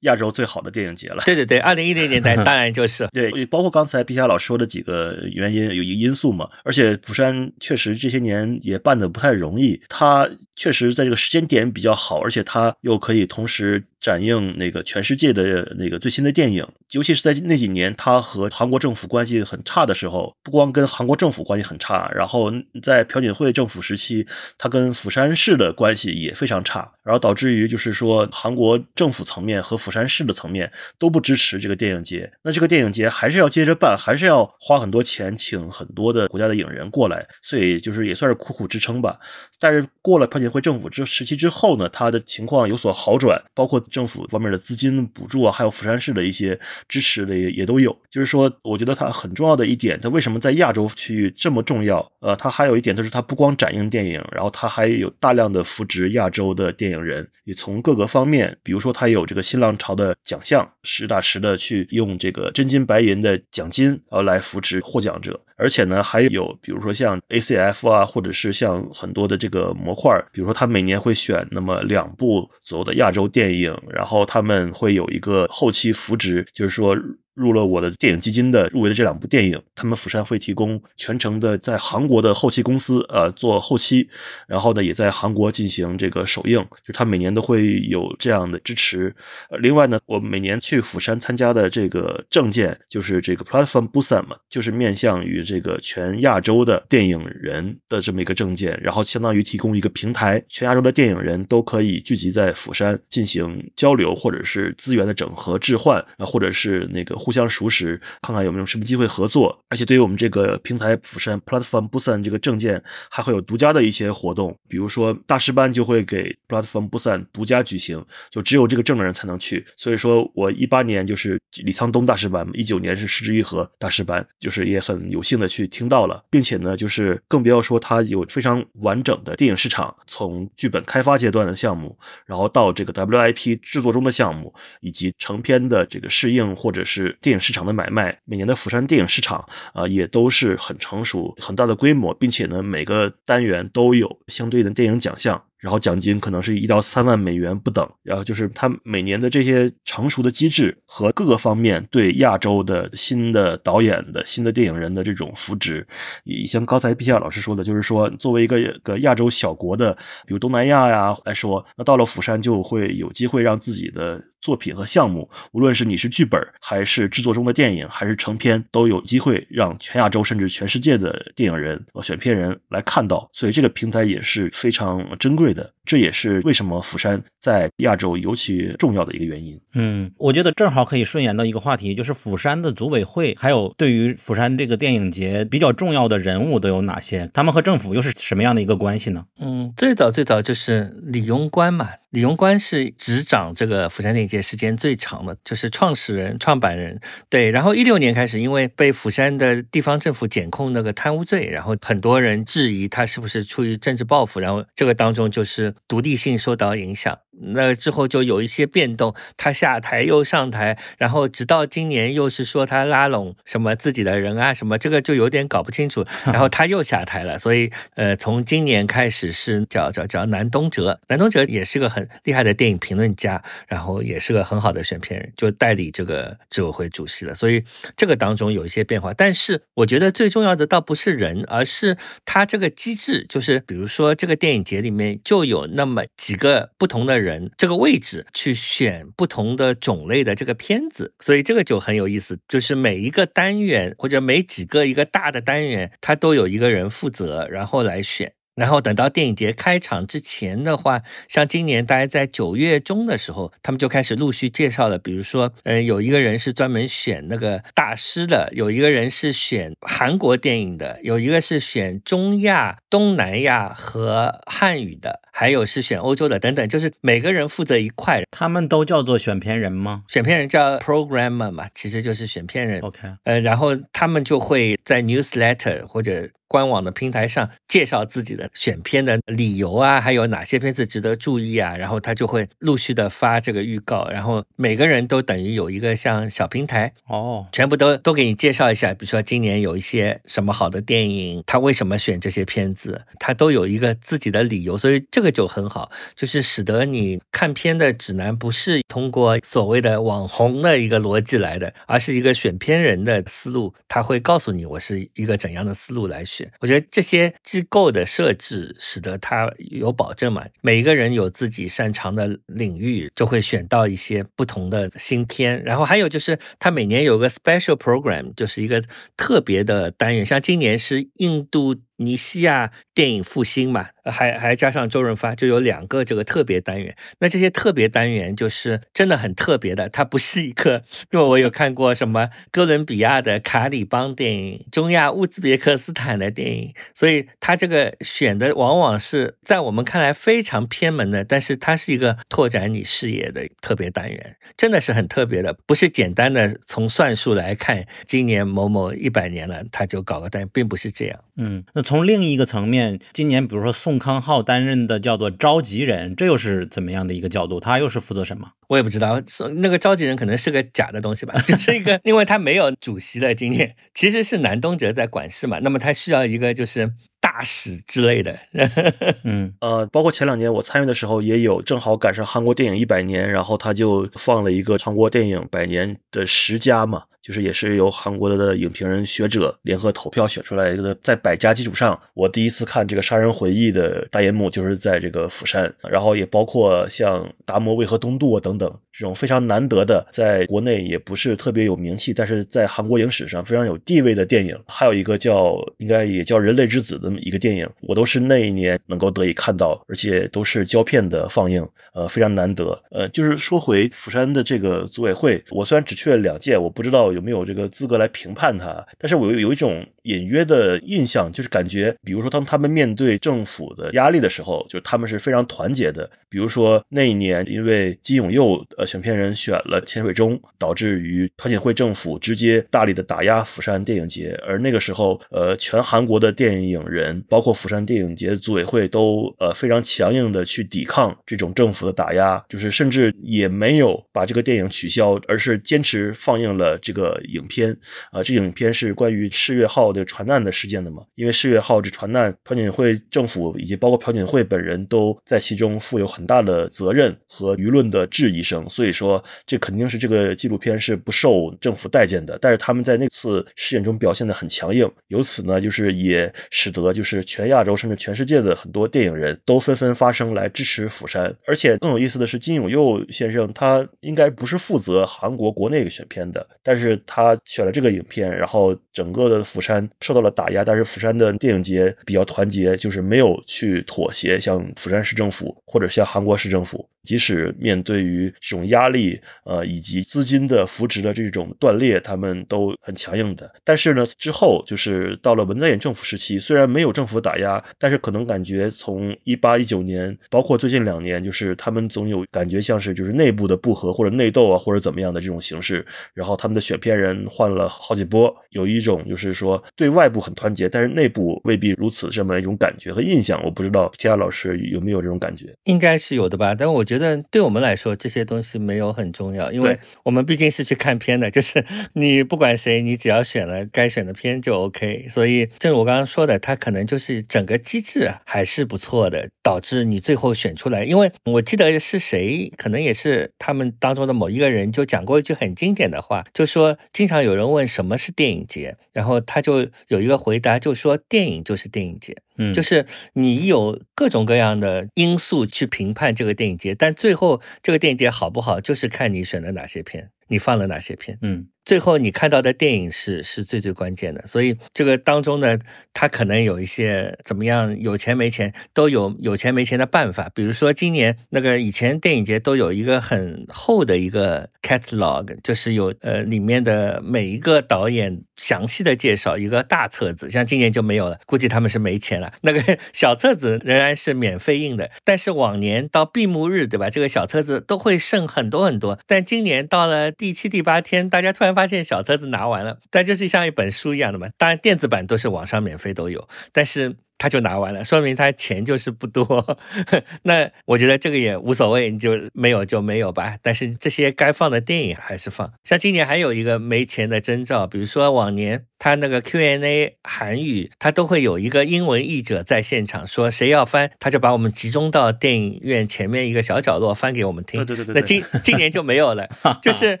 [0.02, 3.08] 亚洲最好的电影节了，对对对，二零一零 年代当然就是。
[3.12, 24.26] 对，包括刚才毕霞老师说的几个原因，有一个因素嘛，而且釜山确实这些年也办的不太容易，它确实在这个时间点比较好，而且它又可以同时展映那个全世界的那个最新的电影，尤其是在那几年，它和韩国政府关系很差的时候，不光跟韩国政府关系很差，然后在朴槿惠政府时期，
[24.58, 39.20] 它跟釜山市的关系也非常差，然后导致于就是说韩国政府层面和釜山市的层面都不支持这个电影节，那这个电影节还是要接着办，还是要花很多钱请很多的国家的影人过来，所以就是也算是苦苦支撑吧。
[39.60, 47.96] 但是过了朴槿惠政府之时期之后呢，他的情况有所好转，包括政府方面的资金补助啊，还有釜山市的一些支持的也也都有。
[48.10, 52.10] 就是说，我觉得它很重要的一点，它为什么在亚洲区域这么重要？
[52.20, 65.38] 呃，它还有一点就是它不光展映电影，然后它还有大量的扶植亚洲的电影人，也从各个方面，比如说它有这个新浪潮的奖项，实打实的去用这个真金白银的奖金，然后来扶持获奖者。
[65.62, 76.96] 而且呢，还有比如说像 ACF 啊，或者是像很多的这个模块，比如说他每年会选那么两部左右的亚洲电影，然后他们会有一个后期扶植，就是说。
[77.34, 84.06] 入了我的电影基金的入围的这两部电影，他们釜山会提供全程的在韩国的后期公司呃做后期，
[84.46, 89.14] 然后呢也在韩国进行这个首映，就他每年都会有这样的支持。
[89.60, 107.21] 另外呢，我每年去釜山参加的这个证件就是这个 Platform Busan 嘛，就是面向于这个全亚洲的电影人的这么一个证件，然后相当于提供一个平台，全亚洲的电影人都可以聚集在釜山进行交流，或者是资源的整合置换啊，或者是那个。
[107.22, 109.56] 互相熟识，看看有没有什么机会合作。
[109.68, 119.64] 而且对于我们这个平台釜山 Platform Busan 这个证件，还会有独家的一些活动，比如说大师班就会给 Platform Busan 独家举行，就只有这个证的人才能去。
[119.76, 145.44] 所以说我一八年就是李沧东大师班，一九年是石之愈合大师班，就是也很有幸的去听到了，并且呢，就是更不要说它有非常完整的电影市场，从剧本开发阶段的项目，然后到这个 WIP 制作中的项目，以及成片的这个适应或者是电影市场的买卖，每年的釜山电影市场啊、也都是很成熟、很大的规模，并且呢，每个单元都有相对的电影奖项。
[145.62, 155.86] 然后奖金可能是一到三万美元不等，然后就是他每年的这些成熟的机制和各个方面对亚洲的新的导演的新的电影人的这种扶植，
[156.24, 159.94] 以像刚才毕夏老师说的，就是说作为一个个亚洲小国的，
[160.26, 175.74] 比如东南亚呀来说，那到了釜山就会有机会让自己的作品和项目，无论是你是剧本还是制作中的电影，还是成片，都有机会让全亚洲甚至全世界的电影人和选片人来看到，所以这个平台也是非常珍贵的。
[175.84, 179.60] 这也是为什么釜山在亚洲尤其重要的一个原因。
[179.74, 187.30] 嗯，我觉得正好可以顺延到一个话题，就是釜山的组委会，还有对于釜山这个电影节比较重要的人物都有哪些？
[187.34, 189.24] 他们和政府又是什么样的一个关系呢？
[189.40, 197.00] 嗯，最早最早就是李庸官嘛，李庸官是执掌这个釜山电影节时间最长的，就是创始人、创办人。
[197.28, 207.18] 对，然后一六年开始，因为被釜山的地方政府检控那个贪污罪，然后很多人质疑他是不是出于政治报复，然后这个当中就是独立性受到影响。
[207.42, 216.04] 那之后就有一些变动，他下台又上台，然后直到今年又是说他拉拢什么自己的人啊什么，这个就有点搞不清楚。
[216.24, 227.34] 然后他又下台了，所以呃，从今年开始是叫叫叫南东哲，南东哲也是个很厉害的电影评论家，然后也是个很好的选片人，就代理这个执委会主席了。
[227.34, 227.64] 所以
[227.96, 248.32] 这个当中有一些变化，但是我觉得最重要的倒不是人，而是他这个机制，就是比如说这个电影节里面就有那么几个不同的人，这个位置去选不同的种类的这个片子，所以这个就很有意思，就是每一个单元或者每几个一个大的单元，它都有一个人负责，然后来选。
[248.54, 254.98] 然后等到电影节开场之前的话，像今年大概在九月中的时候，他们就开始陆续介绍了。
[254.98, 268.22] 比如说，嗯，有一个人是专门选那个大师的，有一个人是选韩国电影的，有一个是选中亚、东南亚和汉语的，还有是选欧洲的，等等，就是每个人负责一块。
[268.30, 272.80] 他们都叫做选片人吗选片人叫 programmer 嘛，其实就是选片人。
[272.80, 306.41] ？OK，呃，然后他们就会在 newsletter 或者官网的平台上介绍自己的选片的理由啊，还有哪些片子值得注意啊，然后他就会陆续的发这个预告，然后每个人都等于有一个像小平台，哦，全部都都给你介绍一下，比如说今年有一些什么好的电影，他为什么选这些片子，他都有一个自己的理由，所以这个就很好，就是使得你看片的指南不是通过所谓的网红的一个逻辑来的，而是一个选片人的思路，他会告诉你我是一个怎样的思路来选。
[306.60, 315.62] 我觉得这些机构的设置使得它有保证嘛，每一个人有自己擅长的领域，就会选到一些不同的新片。
[315.62, 318.82] 然后还有就是，它每年有个 special program，就是一个
[319.16, 321.76] 特别的单元，像今年是印度。
[322.04, 326.94] 尼西亚电影复兴嘛，还还加上周润发，就有两个这个特别单元。
[327.18, 351.18] 那这些特别单元就是真的很特别的，它不是一个，因为我有看过什么哥伦比亚的卡里邦电影、中亚乌兹别克斯坦的电影，所以它这个选的往往是在我们看来非常偏门的，但是它是一个拓展你视野的特别单元，真的是很特别的，不是简单的从算术来看，今年某某一百年了，他就搞个单，并不是这样。
[351.36, 357.60] 嗯，那从另一个层面，今年比如说宋康昊担任的叫做召集人，这又是怎么样的一个角度？
[357.60, 358.48] 他又是负责什么？
[358.68, 359.20] 我也不知道，
[359.56, 368.38] 那个召集人可能是个假的东西吧， 就是一个，因为他没有主席的经验，其实是南东哲在管事嘛，那么他需要一个就是大使之类的。
[369.24, 402.82] 嗯呃，包括前两年我参与的时候，也有正好赶上韩国电影一百年，然后他就放了一个韩国电影百年的十佳嘛，就是也是由韩国的影评人学者联合投票选出来的，在百家基础上，我第一次看这个《杀人回忆》的大银幕就是在这个釜山，然后也包括像《达摩为何东渡》啊等等这种非常难得的，在国内也不是特别有名气，但是在韩国影史上非常有地位的电影，还有一个叫应该也叫《人类之子》的一个电影，我都是那一年能够得以看到，而且都是胶片的放映，呃，非常难得。
[402.90, 416.08] 呃，就是说回釜山的这个组委会，我虽然只去了两届，我不知道道有没有这个资格来评判他，但是我有有一种隐约的印象，就是感觉，比如说当他们面对政府的压力的时候，就他们是非常团结的。
[416.28, 437.76] 比如说那一年，因为金永佑呃选片人选了潜水钟，导致于朴槿惠政府直接大力的打压釜山电影节，而那个时候，呃，全韩国的电影人，包括釜山电影节组委会，都呃非常强硬的去抵抗这种政府的打压，就是甚至也没有把这个电影取消，而是坚持放映了这个影片。
[438.10, 441.02] 啊，这影片是关于世越号的船难的事件的嘛？
[441.14, 452.38] 因为世越号这船难，朴槿惠政府以及包括朴槿惠本人都在其中负有很大的责任和舆论的质疑声，所以说这肯定是这个纪录片是不受政府待见的。
[452.40, 461.34] 但是他们在那次事件中表现的很强硬，由此呢，就是也使得就是全亚洲甚至全世界的很多电影人都纷纷发声来支持釜山。
[461.46, 476.88] 而且更有意思的是，金永佑先生他应该不是负责韩国国内选片的，但是他选了这个影片，然后整个的釜山受到了打压，但是釜山的电影节比较团结，就是没有去妥协，像釜山市政府或者像韩国市政府。
[477.04, 483.52] 即使面对于这种压力，呃，以及资金的扶植的这种断裂，他们都很强硬的。
[483.64, 495.84] 但是呢，之后就是到了文在寅政府时期，虽然没有政府打压，但是可能感觉从一八一九年，包括最近两年，就是他们总有感觉像是就是内部的不和或者内斗啊，或者怎么样的这种形式。
[496.14, 503.42] 然后他们的选片人换了好几波，有一种就是说对外部很团结，但是内部未必如此这么一种感觉和印象。
[503.44, 505.52] 我不知道天亚老师有没有这种感觉？
[505.64, 515.06] 应该是有的吧，但我觉觉得对我们来说这些东西没有很重要，因为我们毕竟是去看片的， 就是你不管谁，你只要选了该选的片就 OK。
[515.08, 520.84] 所以正如我刚刚说的，它可能就是整个机制啊还是不错的，导致你最后选出来。
[520.84, 532.14] 因为我记得是谁，可能也是他们当中的某一个人就讲过一句很经典的话，就说经常有人问什么是电影节，然后他就有一个回答，就说电影就是电影节。
[532.50, 541.18] 嗯，就是你有各种各样的因素去评判这个电影节，但最后这个电影节好不好，就是看你选的哪些片，你放了哪些片。
[541.22, 545.58] 嗯最后你看到的电影是是最最关键的，所以这个当中呢，
[545.92, 550.30] 它可能有一些怎么样，有钱没钱都有有钱没钱的办法。
[550.34, 562.32] 比如说今年那个以前电影节都有一个很厚的一个 catalog，就是有呃里面的每一个导演详细的介绍，一个大册子，像今年就没有了，估计他们是没钱了。
[562.42, 566.90] 那个 小册子仍然是免费印的，但是往年到闭幕日，对吧？
[566.90, 574.28] 这个小册子都会剩很多很多，但今年到了第七、第八天，大家突然发现小册子拿完了，但就是像一本书一样的嘛。
[574.36, 576.96] 当然电子版都是网上免费都有，但是。
[577.22, 579.56] 他就拿完了，说明他钱就是不多。
[580.24, 583.36] 那我觉得这个也无所谓，你就没有就没有吧。
[583.40, 585.52] 但是这些该放的电影还是放。
[585.62, 597.64] 像今年还有一个没钱的征兆，比如说往年他那个 Q&A 韩语，他都会有一个英文译者在现场说谁要翻，他就把我们集中到电影院前面一个小角落翻给我们听。
[597.64, 599.28] 对对对对那今今年就没有了，
[599.62, 600.00] 就是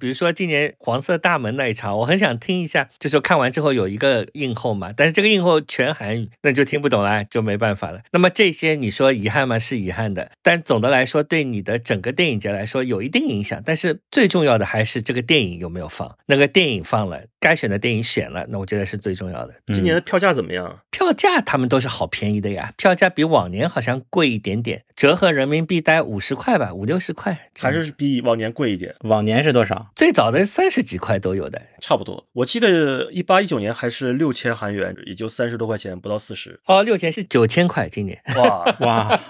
[0.00, 8.00] 比如说今年黄色大门那一场，我很想听一下，就是看完之后有一个映后嘛，但是这个映后全韩语，那就听不懂了，就没办法了。
[8.12, 9.58] 那么这些你说遗憾吗？
[9.58, 13.62] 是遗憾的，但总的来说对你的整个电影节来说有一定影响。
[13.64, 19.54] 但是最重要的还是这个电影有没有放，那个电影放了，该选的电影选了，那我觉得是最重要的。
[19.72, 20.80] 今年的票价怎么样？
[20.90, 28.94] 票价他们都是好便宜的呀，票价比往年好像贵一点点，折合人民币大概五十块吧，五六十块，还是比往年贵一点？
[29.00, 29.90] 往年是多少？
[29.94, 31.60] 最早的三十几块都有的。
[31.80, 32.26] 差不多。
[32.32, 36.58] 我记得一八一九年还是六千韩元，也就三十多块钱，不到四十。
[36.64, 39.20] 哦，六千是九千块，今年哇， 哇，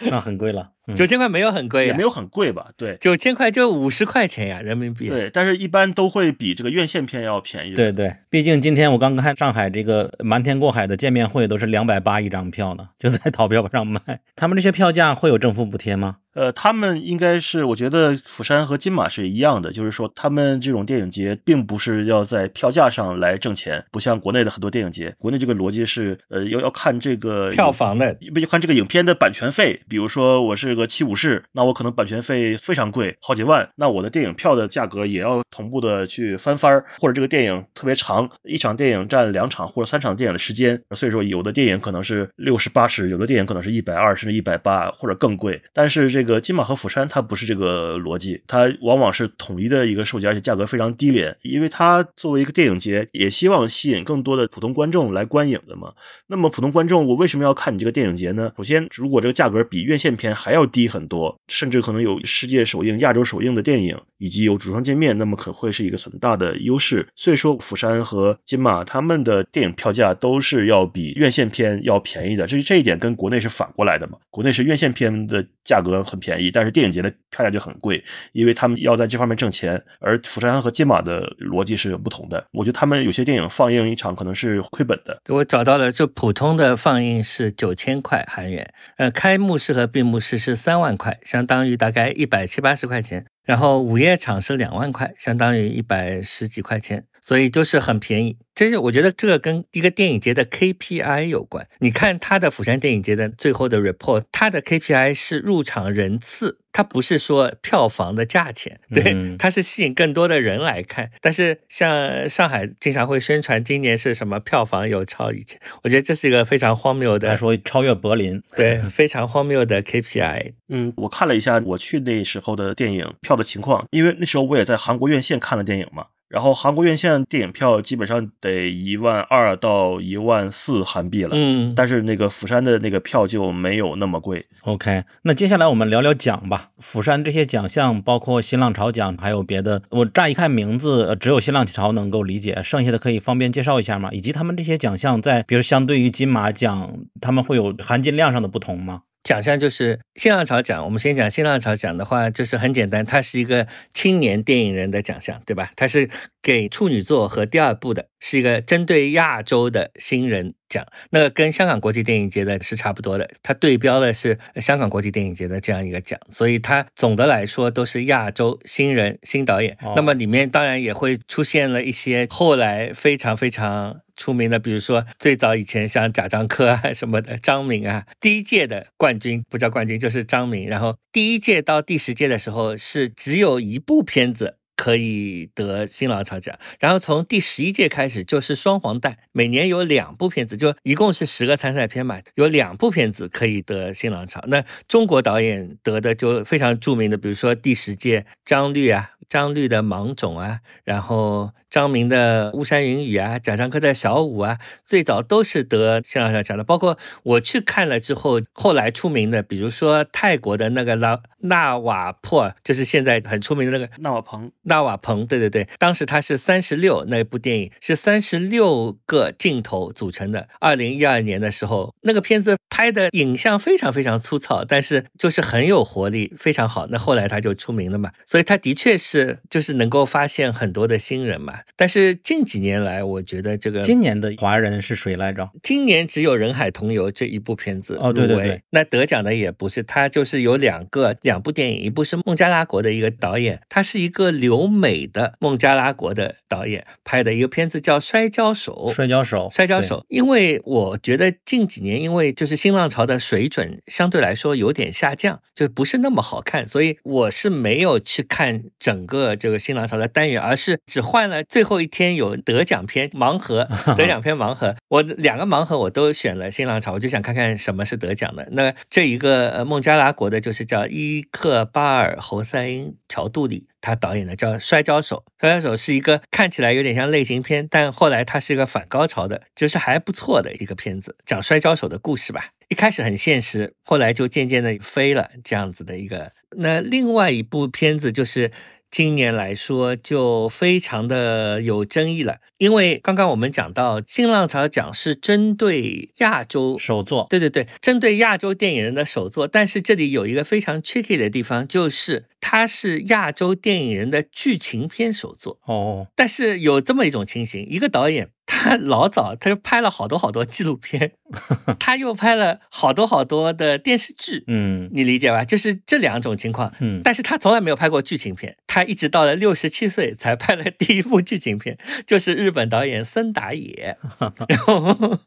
[0.00, 0.62] 那很贵了。
[0.62, 2.66] 嗯九千块没有很贵也没，有很贵吧？
[2.76, 7.74] 对九千块就五十块钱呀，人民币。，对，但是一般都会比这个院线片要便宜。
[7.74, 14.00] 对，对，毕竟今天我刚看上海这个瞒天过海的见面会都是两百八一张票呢，就在 淘票上卖。
[14.34, 16.16] 他们这些票价会有政府补贴吗？
[16.40, 55.94] 呃，他们应该是，我觉得釜山和金马是一样的，就是说他们这种电影节并不是要在票价上来挣钱，不像国内的很多电影节，国内这个逻辑是，呃，要要看这个票房的要看这个影片的版权费，比如说我是个七武士，那我可能版权费非常贵，好几万，那我的电影票的价格也要同步的去翻番儿，或者这个电影特别长，一场电影占两场或者三场电影的时间，所以说有的电影可能是六十八十，有的电影可能是一百二甚至一百八或者更贵，但是这个金马和釜山它不是这个逻辑，它往往是统一的一个售价，而且价格非常低廉，因为它作为一个电影节，也希望吸引更多的普通观众来观影的嘛。
[56.26, 58.52] 那么普通观众，我为什么要看你这个电影节呢？
[58.58, 67.08] 首先，如果这个价格比院线片还要低很多，甚至可能有世界首映、亚洲首映的电影，以及有主创界面，那么可会是一个很大的优势。
[67.16, 74.18] 所以说，釜山和金马他们的电影票价都是要比院线片要便宜的，这是这一点跟国内是反过来的嘛？
[74.30, 79.82] 国内是院线片的价格很便宜，但是电影节的票价就很贵，因为他们要在这方面挣钱。
[79.98, 85.18] 而釜山和金马的逻辑是不同的，我觉得他们有些电影放映一场可能是亏本的。
[85.30, 93.24] 我找到了，就普通的放映是九千块韩元，呃，开幕式和闭幕式是三万块，相当于大概一百七八十块钱。
[93.44, 98.36] 然后午夜场是两万块，相当于一百十几块钱，所以就是很便宜。
[98.54, 101.66] 这是我觉得这个跟一个电影节的 KPI 有关。
[101.78, 111.10] 你看他的釜山电影节的最后的 report，他的 KPI 是入场人次，它不是说票房的价钱，对， 它是吸引更多的人来看。
[111.22, 120.52] 但是像上海经常会宣传今年是什么票房有超以前，我觉得这是一个非常荒谬的，说超越柏林，对，非常荒谬的 KPI。
[120.68, 126.08] 嗯，我看了一下我去那时候的电影票的情况，因为那时候我也在韩国院线看了电影嘛。
[126.30, 134.46] 然后韩国院线电影票基本上得一万二到一万四韩币了，嗯，但是那个釜山的那个票就没有那么贵。
[134.62, 136.70] OK，那接下来我们聊聊奖吧。
[136.78, 139.82] 釜山这些奖项包括新浪潮奖，还有别的。
[139.90, 144.10] 我乍一看名字，只有新浪潮能够理解，剩下的可以方便介绍一下吗？
[144.12, 149.02] 以及他们这些奖项在，比如相对于金马奖，他们会有含金量上的不同吗？
[149.22, 150.84] 奖项就是新浪潮奖。
[150.84, 155.70] 我们先讲新浪潮奖的话，就是很简单，它是一个青年电影人的奖项，对吧？
[155.76, 156.08] 它是
[156.42, 160.86] 给处女作和第二部的，是一个针对亚洲的新人奖。
[161.10, 169.76] 那个跟香港国际电影节的是差不多的，它对标的是香港国际电影节的这样一个奖，所以它总的来说都是亚洲新人新导演。
[169.94, 174.00] 那么里面当然也会出现了一些后来非常非常。
[174.20, 180.66] 出名的，比如说最早以前像贾樟柯啊什么的，张敏啊，第一届的冠军不叫冠军，就是张敏。
[180.66, 194.42] 然后第一届到第十届的时候是只有一部片子可以得新浪潮奖，然后从第十一届开始就是双黄蛋，每年有两部片子，就一共是十个参赛片嘛，有两部片子可以得新浪潮。
[194.46, 199.10] 那中国导演得的就非常著名的，比如说第十届张律啊。
[199.30, 206.64] 张律的《芒种》啊，然后张明的《巫山云雨》啊，贾樟柯的小五啊，最早都是得新浪潮奖的。
[206.64, 214.50] 包括我去看了之后，后来出名的，比如说泰国的那个拉纳瓦珀，就是现在很出名的那个纳瓦彭。
[214.70, 220.48] 纳瓦蓬，对对对，当时他是三十六，那部电影是三十六个镜头组成的。
[220.60, 226.86] 二零一二年的时候，那个片子拍的影像非常非常粗糙，但是就是很有活力，非常好。
[226.86, 229.38] 那后来他就出名了嘛，所以他的确是。
[229.50, 235.50] 就是能够发现很多的新人嘛，但是近几年来，我觉得这个今年的华人是谁来着？
[235.60, 250.04] 今年只有《人海同游》这一部片子哦，对对对，那得奖的也不是他，就是有两个两部电影，一部是孟加拉国的一个导演，他是一个留美的孟加拉国的导演拍的一个片子叫《摔跤手》，摔跤手，摔跤手。
[250.08, 259.00] 因为我觉得近几年，因为就是新浪潮的水准相对来说有点下降，就不是那么好看，所以我是没有去看整。
[259.10, 268.46] 个这个新浪潮的单元，而是只换了最后一天有得奖片盲盒， 得奖片盲盒，我两个盲盒我都选了新浪潮，我就想看看什么是得奖的。
[268.52, 282.50] 那这一个呃孟加拉国的，就是叫伊克巴尔侯赛因乔杜里，他导演的叫《摔跤手》，《摔跤手》是一个看起来有点像类型片，但后来它是一个反高潮的，就是还不错的一个片子，讲摔跤手的故事吧。
[282.68, 286.30] 一开始很现实，后来就渐渐的飞了，这样子的一个。
[286.56, 288.50] 那另外一部片子就是。
[288.90, 308.30] 今年来说就非常的有争议了，因为刚刚我们讲到新浪潮奖是针对亚洲首作，对对对，针对亚洲电影人的首作，但是这里有一个非常 tricky 的地方，就是它是亚洲电影人的剧情片首作哦，但是有这么一种情形，一个导演。
[308.52, 311.12] 他老早他就拍了好多好多纪录片，
[311.78, 315.44] 他又拍了好多好多的电视剧，嗯，你理解吧？
[315.44, 323.96] 就是这两种情况，嗯，但是他从来没有拍过剧情片，他一直到了六十七岁才拍了第一部剧情片，就是日本导演森达也，
[324.46, 325.18] 然后。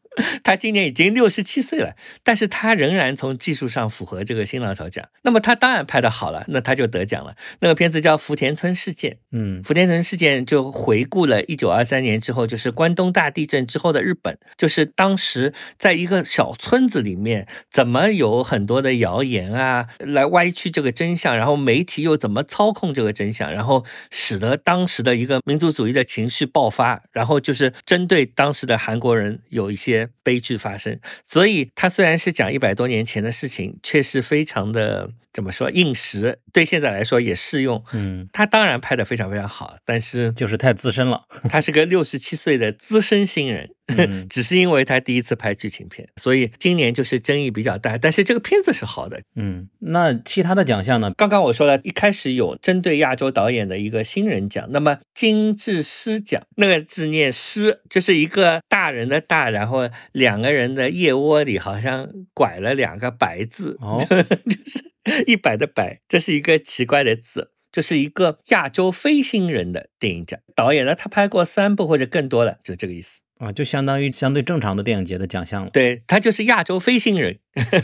[0.43, 5.03] 他今年已经六十七岁了，但是他仍然从技术上符合这个新浪潮奖。
[5.23, 7.35] 那么他当然拍的好了，那他就得奖了。
[7.61, 23.32] 那个片子叫《福田村事件》，嗯，福田村事件就回顾了一九二三年之后，就是关东大地震之后的日本，就是当时在一个小村子里面，怎么有很多的谣言啊，来歪曲这个真相，然后媒体又怎么操控这个真相。
[23.33, 30.99] 响，然后使得当时的一个民族主义的情绪爆发，然后就是针对当时的韩国人有一些悲剧发生。
[31.23, 37.83] 所以他虽然是讲一百多年前的事情，却是非常的怎么说应时，对现在来说也适用。
[37.93, 41.23] 嗯，他当然拍的非常非常好，但是就是太资深了。
[41.49, 43.71] 他是个六十七岁的资深新人。
[43.87, 47.97] 嗯 只是因为他第一次拍剧情片，所以今年就是争议比较大。
[47.97, 49.21] 但是这个片子是好的。
[49.35, 51.11] 嗯，那其他的奖项呢？
[51.17, 64.83] 刚刚我说了一开始有针对亚洲导演的一个新人奖，那么金智诗奖那个字念诗，就是一个大人的大，然后两个人的腋窝里好像拐了两个白字，哦， 就是
[65.27, 67.49] 一百的百，这是一个奇怪的字。
[67.73, 73.21] 这是一个亚洲非新人的电影奖，导演呢他拍过三部或者更多了，就这个意思。
[73.43, 75.69] 啊，就相当于相对正常的电影节的奖项了。
[75.71, 77.39] 对他就是亚洲飞行人，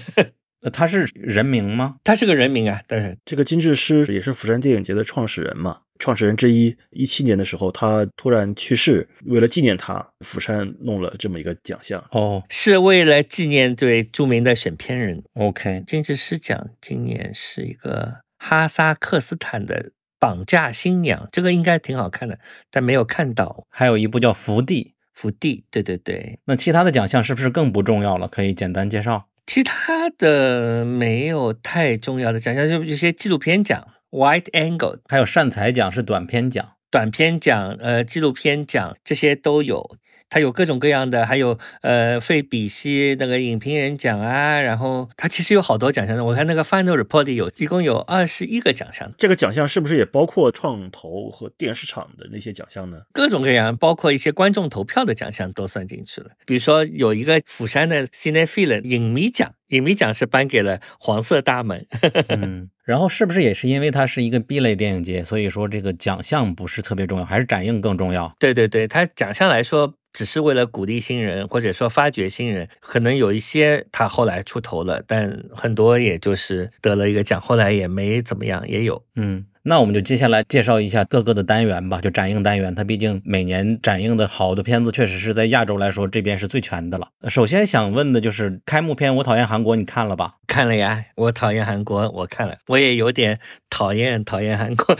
[0.62, 1.98] 呃他是人名吗？
[2.04, 6.76] 他是个人名啊，但是这个金智师也是釜山电影节的创始人嘛，创始人之一。
[6.92, 12.04] 一七年的时候，他突然去世，为了纪念他，釜山弄了这么一个奖项。
[12.12, 22.38] 哦是为了纪念对著名的选片人，OK，金智师奖，今年是一个哈萨克斯坦的绑架新娘，这个应该挺好看的，
[22.70, 24.94] 但没有看到还有一部叫《福地》。
[25.20, 28.30] 福地，对对对，那其他的奖项是不是更不重要了？
[28.30, 29.28] 可以简单介绍。
[29.46, 36.66] 其他的没有太重要的奖项，就有些纪录片奖，Wide Angle 还有善财奖是短片奖。
[36.90, 39.98] 短片奖、呃纪录片奖这些都有，
[40.30, 46.24] 它有各种各样的，还有呃费比西那个影评人奖啊，然后它其实有好多奖项的。
[46.24, 53.02] 我看那个 Final Report 里有一共有二十一个奖项，这个奖项是不是也包括创投和电视厂的那些奖项呢？
[53.12, 56.32] 各种各样，包括一些观众投票的奖项都算进去了。
[56.46, 61.86] 比如说有一个釜山的 Cinephile 影迷奖，影迷奖是颁给了黄色大门。
[62.30, 68.34] 嗯，然后是不是也是因为它是一个 B 类电影节，所以说这个奖项不是特别重要，还是展映更重要？
[68.40, 72.68] 对对对，它奖项来说，只是为了鼓励新人，或者说发掘新人。
[72.80, 79.04] 可能有一些他后来出头了，但很多也就是得了一个奖，后来也没怎么样，也有。
[79.16, 82.74] 嗯，那我们就接下来介绍一下各个的单元吧，就展映单元。
[82.74, 87.10] 它毕竟每年展映的好的片子，确实是在亚洲来说这边是最全的了。
[87.28, 90.36] 首先想问的就是开幕片《我讨厌韩国》，你看了吧？
[90.48, 93.40] 看了呀，我讨厌韩国，我看了，我也有点
[93.70, 94.96] 讨厌讨厌韩国。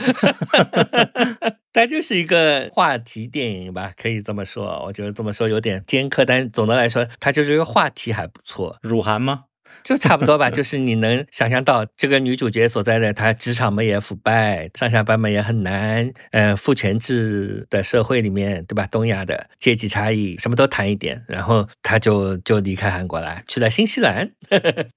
[1.72, 4.82] 它就是一个话题电影吧，可以这么说。
[4.84, 8.76] 我觉得这么说有点尖刻，但总的来说，它就是一个话题还不错。
[8.82, 9.44] 辱韩吗？
[9.82, 18.86] 就差不多吧，就是你能想象到这个女主角所在的，她职场嘛也腐败，上下班嘛也很难，呃，父权制的社会里面，对吧？
[18.90, 24.30] 东亚的阶级差异，什么都谈一点，然后她就就离开韩国来，去了新西兰。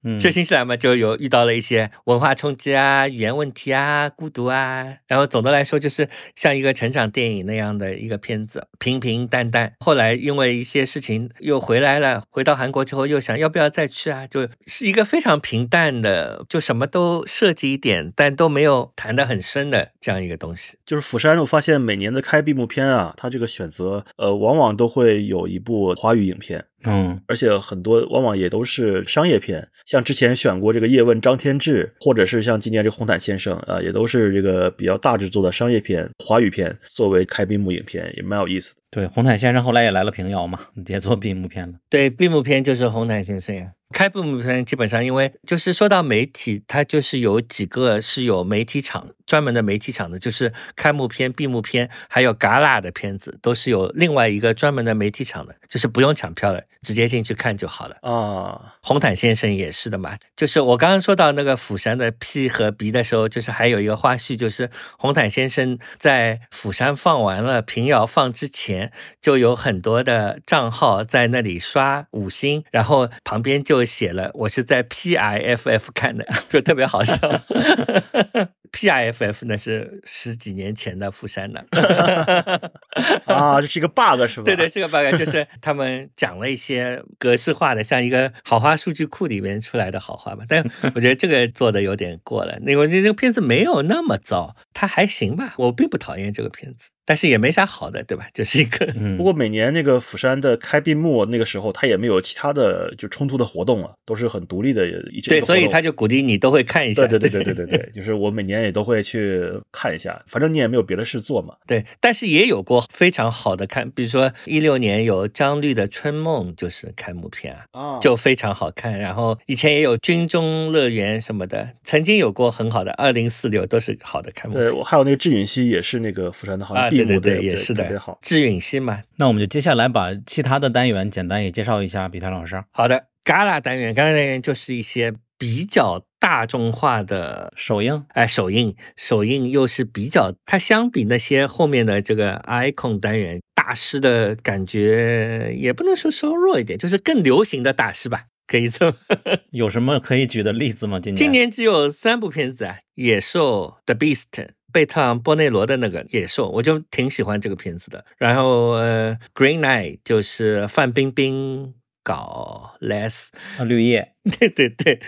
[0.02, 9.72] 嗯去新西兰嘛，就有遇到了一些文化冲击啊、语言问题啊、孤独啊，然后总的来说就是像一个成长电影那样的一个片子，平平淡淡。
[9.80, 20.78] 后来因为一些事情又回来了，回到韩国之后又想要不要再去啊，就是一个非常平淡的，就什么都涉及一点，但都没有谈得很深的这样一个东西。
[20.86, 38.80] 就是釜山，我发现每年的开闭幕片啊，它这个选择，呃，往往都会有一部华语影片，嗯而且很多往往也都是商业片，像之前选过这个叶问张天志，或者是像今年这个红毯先生啊、也都是这个比较大制作的商业片、华语片作为开闭幕影片，也蛮有意思的。
[38.90, 41.74] 对，红毯先生后来也来了平遥嘛，也做闭幕片了。
[41.90, 43.72] 对，闭幕片就是红毯先生呀。
[43.92, 57.96] 开闭幕片基本上，因为就是说到媒体，它就是有几个是有媒体场专门的媒体场的，就是开幕片、闭幕片，还有旮旯的片子，都是有另外一个专门的媒体场的，就是不用抢票的，直接进去看就好了。
[58.02, 77.16] 哦，红毯先生也是的嘛，就是我刚刚说到那个釜山的 P 和 B 的时候，就是还有一个花絮，就是红毯先生在釜山放完了，平遥放之前，就有很多的账号在那里刷五星，然后旁边就写了我是在 PIFF 看的， 就特别好笑。
[78.74, 81.64] PIFF 那是十几年前的釜山的。
[83.26, 84.44] 啊，这是一个 bug 是吧？
[84.44, 90.44] 对对，是个 bug 就是他们讲了一些格式化的，像一个好花数据库里面出来的好花吧。
[90.48, 95.54] 但我觉得这个做的有点过了，那我觉得这个片子没有那么糟，它还行吧。
[95.58, 96.90] 我并不讨厌这个片子。
[97.04, 98.26] 但是也没啥好的，对吧？
[98.34, 107.06] 就是一个嗯不过每年那个釜山的开闭幕那个时候，他也没有其他的就冲突的活动啊，都是很独立的一对，所以他就就鼓励你都会看一下。
[107.06, 111.54] 对对 对对对对对，就是我每年也都会去看一下，反正你也没有别的事做嘛。
[111.66, 117.64] 对，但是也有过非常好的看，比如说一六年有张律的《春梦》，就是开幕片啊。
[117.72, 128.18] 啊就非常好看，然后以前也有军中乐园什么的，曾经有过很好的二零四六，都是好的开幕对，我还有那个智允熙也是那个釜山的，好像啊，闭幕对对对也是的，特别好。
[128.22, 129.02] 智允熙嘛。
[129.16, 132.62] 那我们就接下来把其他的单元简单也介绍一下，比泰老师。
[132.70, 137.52] 好的，Gala 单元，Gala 单元就是一些比较大众化的。
[137.56, 148.96] 首映哎，首映，首映又是比较，它相比那些后面的这个 icon 单元，大师的感觉也不能说稍弱一点，就是更流行的大师吧，可以这么。
[149.50, 150.98] 有什么可以举的例子吗？
[151.00, 154.48] 今年今年只有三部片子啊，《野兽》The Beast。
[154.74, 158.04] 贝特朗波内罗的那个野兽，我就挺喜欢这个片子的。
[158.18, 161.72] 然后呃，《Green Knight》就是范冰冰
[162.02, 165.00] 搞 Les，啊绿叶 对对对，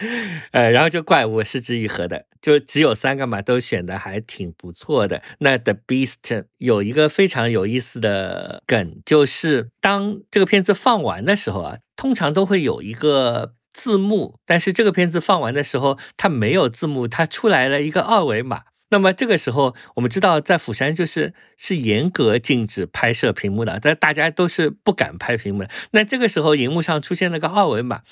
[0.53, 5.21] 呃，然后就怪物是之一合的，就只有三个嘛，都选的还挺不错的。
[5.41, 18.62] 那 The Beast 有一个非常有意思的梗，就是当这个片子放完的时候啊，通常都会有一个字幕，但是这个片子放完的时候，它没有字幕，它出来了一个二维码。
[18.91, 25.70] 那么这个时候，我们知道在釜山就是是严格禁止拍摄屏幕的，但大家都是不敢拍屏幕的。
[25.91, 28.03] 那这个时候，荧幕上出现了个二维码，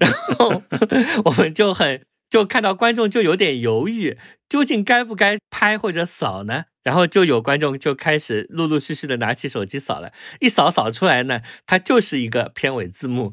[0.00, 0.62] 然后
[1.26, 4.18] 我们就很就看到观众就有点犹豫，
[4.48, 6.64] 究竟该不该拍或者扫呢？
[6.84, 13.32] 然后就有观众就开始陆陆续续的拿起手机扫了，一扫扫出来呢，它就是一个片尾字幕，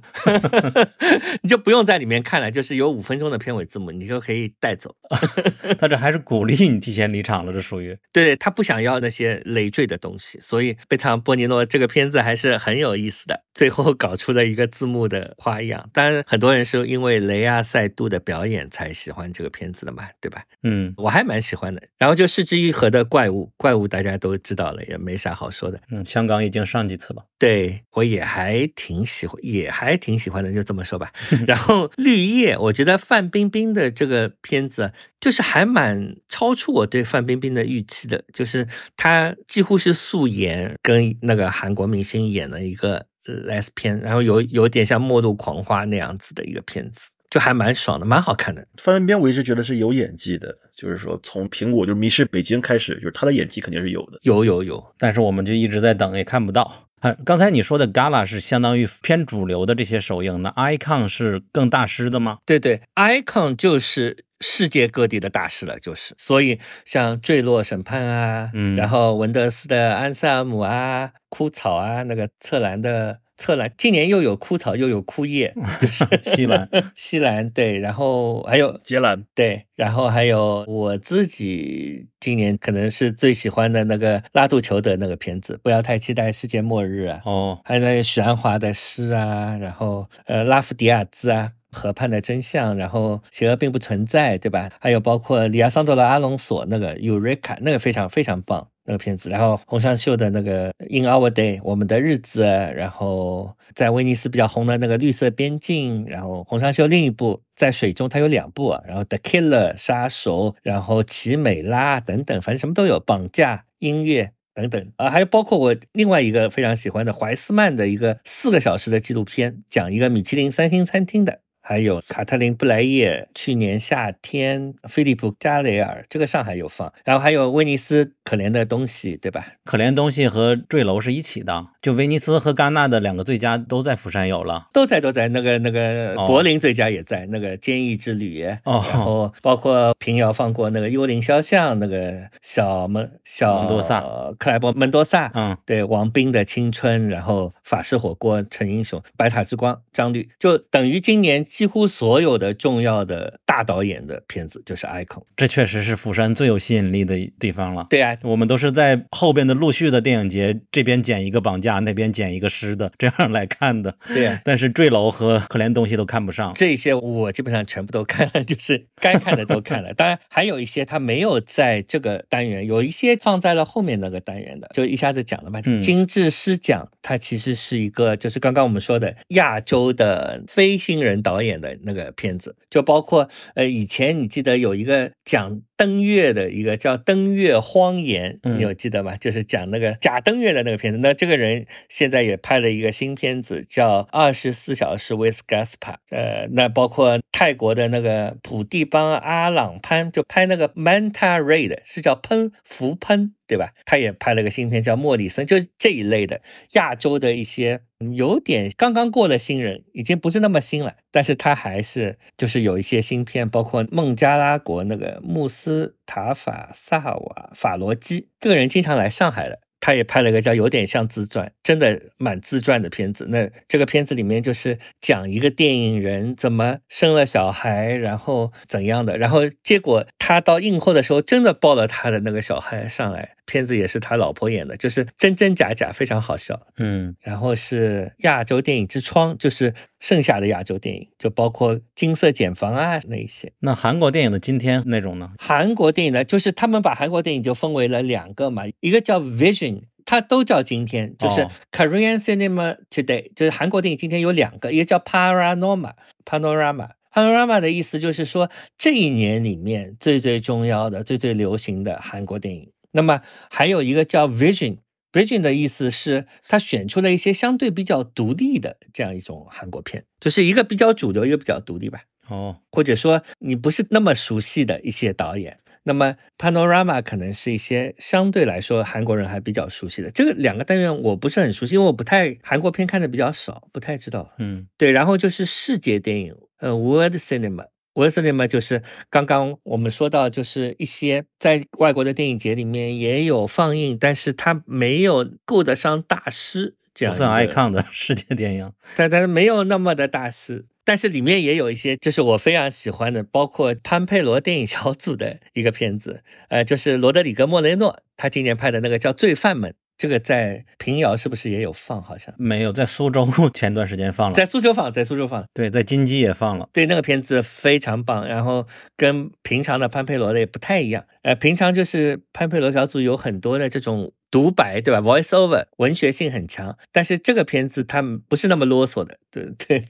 [1.43, 4.95] 你就不用在里面看了，就是有五分钟的片尾字幕，你就可以带走。
[5.77, 15.89] 他这还是鼓励你提前离场了，这属于对他不想要那些累赘的东西，所以贝塔波尼诺这个片子还是很有意思的，最后搞出了一个字幕的花样。
[15.91, 20.41] 当然，很多人是因为雷亚塞杜的表演才喜欢这个片子的嘛，对吧？
[20.63, 21.83] 嗯我还蛮喜欢的。
[21.97, 25.79] 然后就四之愈合的怪物，怪物大家都知道了，也没啥好说的。
[25.91, 27.25] 嗯，香港已经上几次了。
[27.37, 31.11] 对我也还挺喜欢，也还挺喜欢的，就这么说吧。
[31.45, 47.10] 然后绿叶，我觉得范冰冰的这个片子就是还蛮超出我对范冰冰的预期的，就是她几乎是素颜跟那个韩国明星演了一个 les 片，然后有有点像《末路狂花》那样子的一个片子。
[47.31, 48.67] 就还蛮爽的，蛮好看的。
[48.77, 54.19] 范冰冰我一直觉得是有演技的，就是说从苹果就迷失北京开始，就是她的演技肯定是有的。
[54.21, 56.89] 有有有，但是我们就一直在等，也看不到。
[56.99, 62.37] 啊，刚才你说的 Gala 是相当于偏主流的这些首映，那 Icon 是更大师的吗？
[62.45, 66.13] 对对，Icon 就是世界各地的大师了，就是。
[66.17, 73.19] 所以像《坠落审判》啊，嗯然后文德斯的《安塞尔姆》啊，枯草啊，那个侧兰的。
[73.41, 91.53] 侧兰今年又有枯草又有枯叶，就是 西兰，西兰对，然后还有杰兰对，然后还有我自己今年可能是最喜欢的那个拉杜裘德那个片子，不要太期待世界末日啊，哦，还有那个许鞍华的诗啊，然后呃拉夫迪亚兹啊。
[91.71, 94.69] 河畔的真相，然后邪恶并不存在，对吧？
[94.79, 99.29] 还有包括里亚桑多罗阿隆索那个 Eureka，那个非常非常棒那个片子。
[99.29, 114.31] 然后洪尚秀的那个 In Our Day 我们的日子，然后在威尼斯比较红的那个绿色边境，然后洪尚秀另一部在水中，它有两部啊，然后 The Killer 杀手，然后奇美拉等等，反正什么都有，绑架音乐。
[114.53, 121.39] 等等啊，还有包括我另外一个非常喜欢的怀斯曼的一个四个小时的纪录片，讲一个米其林三星餐厅的。
[121.61, 129.53] 还有卡特琳布莱叶，去年夏天，菲利普加雷尔，这个上海有放，然后还有威尼斯可怜的东西，对吧？
[129.63, 134.67] 可怜东西和坠楼是一起的，就威尼斯和戛纳的两个最佳都在釜山有了。
[134.71, 144.01] 都在都在，那个那个哦柏林最佳也在，那个坚毅之旅，哦然后包括平遥放过那个幽灵肖像，那个小门小门多萨
[144.37, 155.21] 克莱伯门多萨，嗯，对，王斌的青春，然后法式火锅陈英雄，白塔之光张律，就等于今年几乎所有的重要的大导演的片子就是 icon。
[155.35, 157.87] 这确实是釜山最有吸引力的地方了。
[157.89, 163.95] 对啊，我们都是在后边的陆续的电影节，这边捡一个绑架，那边捡一个湿的，这样来看的。
[164.07, 164.39] 对啊。
[164.43, 166.51] 但是坠楼和可怜东西都看不上。
[166.55, 169.93] 这些我基本上全部都看了，就是该看的都看了。
[169.93, 175.61] 当然还有一些他没有在这个单元，有一些放在了后面那个单元的，就一下子讲了嘛。
[175.65, 189.17] 嗯精致师奖它其实是一个，就是刚刚我们说的亚洲的非新人导演的那个片子，就包括呃以前你记得有一个讲登月的一个叫《登月荒野》，嗯你有记得吗？
[189.17, 190.99] 就是讲那个假登月的那个片子。
[190.99, 195.95] 那这个人现在也拍了一个新片子，叫《二十四小时 with Gaspar》。
[196.11, 203.33] 呃，那包括泰国的那个普地邦阿朗潘，就拍那个 Manta Ray 的，是叫喷浮喷。
[203.51, 203.73] 对吧？
[203.83, 206.39] 他也拍了个新片叫《莫里森》，就这一类的
[206.71, 207.81] 亚洲的一些
[208.13, 219.59] 有点刚刚过的新人，已经不是那么新了，但是他还是就是有一些新片，包括孟加拉国那个穆斯塔法萨瓦法罗基，这个人经常来上海的。
[219.83, 223.25] 他也拍了个叫有点像自传，真的蛮自传的片子。
[223.29, 233.31] 那这个片子里面就是讲一个电影人怎么生了小孩，然后怎样的，然后结果他到映后的时候真的抱了他的那个小孩上来。
[233.51, 236.59] 片子也是他老婆演的，就是真真假假，非常好笑。
[236.77, 243.51] 嗯，然后是亚洲电影之窗，就是剩下的亚洲电影，就包括金色茧房啊那一些。
[243.59, 245.31] 那韩国电影的今天那种呢？
[245.37, 249.81] 韩国电影呢，就是他们把韩国电影就分为了两个嘛，一个叫 Vision。
[250.03, 256.89] 它都叫今天，就是哦 Korean Cinema Today，、就是韩国电影今天有两个，一个叫 Panorama，Panorama。
[257.13, 258.49] Panorama 的意思就是说，
[258.79, 262.71] 这一年里面最最重要的、最最流行的韩国电影。
[262.91, 272.01] 那么还有一个叫 Vision，Vision 的意思是他选出了一些相对比较独立的这样一种韩国片，就是一个比较主流，一个比较独立吧。
[272.27, 275.57] 哦，或者说你不是那么熟悉的一些导演。
[275.83, 280.11] 那么 Panorama 可能是一些相对来说韩国人还比较熟悉的。
[280.11, 284.31] 这个两个单元我不是很熟悉，因为我不太韩国片看的比较少，不太知道。
[284.37, 287.65] 嗯，对，然后就是世界电影，呃，World Cinema。
[287.93, 298.71] World Cinema 就是刚刚我们说到，就是一些在外国的电影节里面也有放映，但是它没有够得上大师这样不算一个 icon 的 世界电影。
[298.95, 309.71] 但但是没有那么的大师，但是里面也有一些就是我非常喜欢的，包括潘佩罗电影小组的一个片子，呃，就是罗德里格·莫雷诺他今年拍的那个叫《罪犯们》，
[310.01, 312.01] 这个在平遥是不是也有放？
[312.01, 315.45] 好像没有，在苏州 前段时间放了，在苏州放，在苏州放。
[315.53, 316.67] 对，在金鸡也放了。
[316.73, 318.65] 对，那个片子非常棒，然后
[318.97, 321.05] 跟平常的潘佩罗的也不太一样。
[321.21, 326.75] 呃，平常就是潘佩罗小组有很多的这种独白，对吧？voice over，文学性很强。
[326.91, 329.85] 但是这个片子他们不是那么啰嗦的，对 对。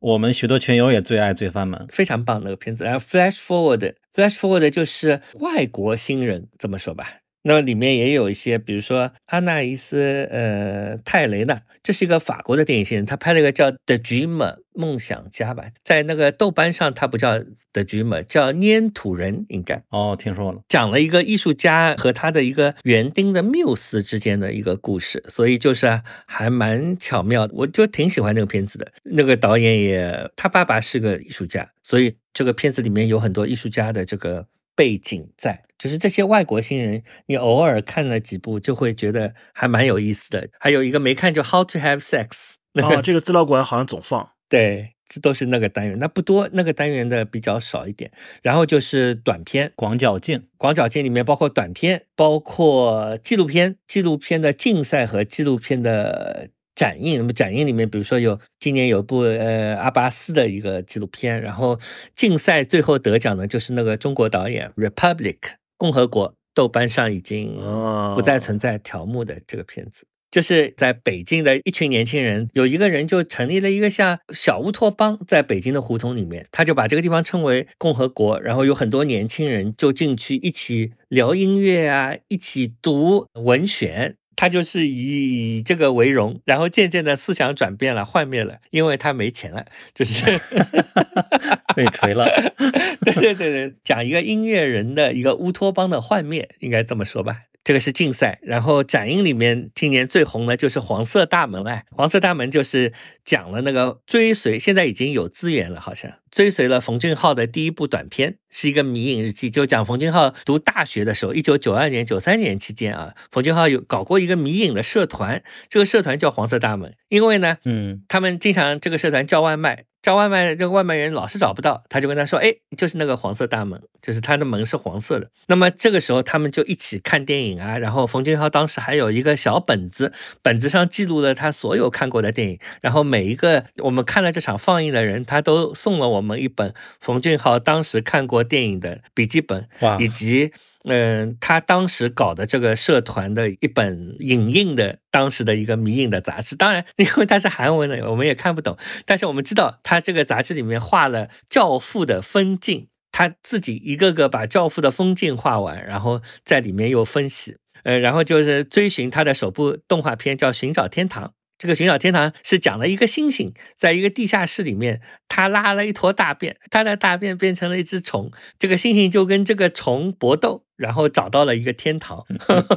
[0.00, 2.82] 我们许多群友也最爱《罪犯们》，非常棒那个片子。
[2.82, 7.18] 然后 Flash Forward，Flash Forward 就是外国新人这么说吧。
[7.48, 14.36] 那么里面也有一些，比如说阿纳伊斯呃泰雷纳，这是一个法国的电影新人，他拍了一个叫《The Dreamer》
[14.74, 17.38] 梦想家吧，在那个豆瓣上他不叫
[17.72, 19.82] The Dreamer，叫粘土人应该。
[19.88, 20.60] 哦，听说了。
[20.68, 28.92] 讲了一个艺术家和他的一个园丁的缪斯之间的一个故事，所以就是还蛮巧妙的，我就挺喜欢那个片子的。
[29.04, 34.46] 那个导演也，他爸爸是个艺术家，所以这个片子里面有很多艺术家的这个
[34.78, 35.64] 背景在。
[35.76, 40.48] 就是这些外国新人，你偶尔看了几部，就会觉得还蛮有意思的。
[40.60, 42.54] 还有一个没看就《How to Have Sex》，
[42.84, 44.30] 哦，这个资料馆好像总放。
[44.48, 48.10] 对，这都是那个单元，那不多，那个单元的比较少一点。
[48.42, 56.48] 然后就是短片，广角镜，广角镜里面包括短片，包括纪录片，纪录片的竞赛和纪录片的
[56.78, 57.18] 展映。
[57.18, 61.76] 那么展映里面，比如说有今年有部呃阿巴斯的一个纪录片，然后
[62.14, 65.38] 竞赛最后得奖的就是那个中国导演 Republic
[65.76, 70.06] 共和国，豆瓣上已经哦不再存在条目的这个片子。
[70.30, 84.16] 就是在北京的一群年轻人，有一个人就成立了一个像小乌托邦，在北京的胡同里面，他就把这个地方称为共和国，然后有很多年轻人就进去一起聊音乐啊，一起读文选。
[84.40, 90.24] 他就是以以这个为荣，然后渐渐的思想转变了，幻灭了，因为他没钱了，就是
[91.74, 92.24] 被锤了。
[93.04, 97.47] 对对对对，讲一个音乐人的一个乌托邦的幻灭，应该这么说吧。
[97.68, 102.94] 这个是竞赛，然后展映里面今年最红的就是《黄色大门》哎，《黄色大门》就是
[103.26, 139.68] 讲了那个追随，现在已经有资源了，好像追随了冯俊浩的第一部短片，是一个迷影日记，就讲冯俊浩读大学的时候，一九九二年、九三年期间啊，冯俊浩有搞过一个迷影的社团，这个社团叫黄色大门，因为呢，嗯，他们经常这个社团叫外卖，叫外卖，这个外卖员老是找不到，他就跟他说：“哎，就是那个黄色大门，就是他的门是黄色的。”那么这个时候他们就一起看电影啊，然后冯俊浩当时还有一个小本子，本子上记录了他所有看过的电影，然后每一个我们看了这场放映的人，他都送了我们一本冯俊浩当时看过电影的笔记本，
[139.98, 140.52] 以及。
[140.84, 148.76] 嗯，他当时搞的这个社团的一本影印的当时的一个迷影的杂志，当然 因为它是韩文的，我们也看不懂。
[149.04, 161.24] 但是我们知道，他这个杂志里面画了《教父》的分镜，他自己一个个把《教父》的风景画完，然后在里面又分析，呃，然后就是追寻他的首部动画片叫《寻找天堂》。
[161.58, 172.24] 这个寻找天堂是讲了一个猩猩在一个地下室里面，他拉了一坨大便，他的大便变成了一只虫，这个猩猩就跟这个虫搏斗，然后找到了一个天堂，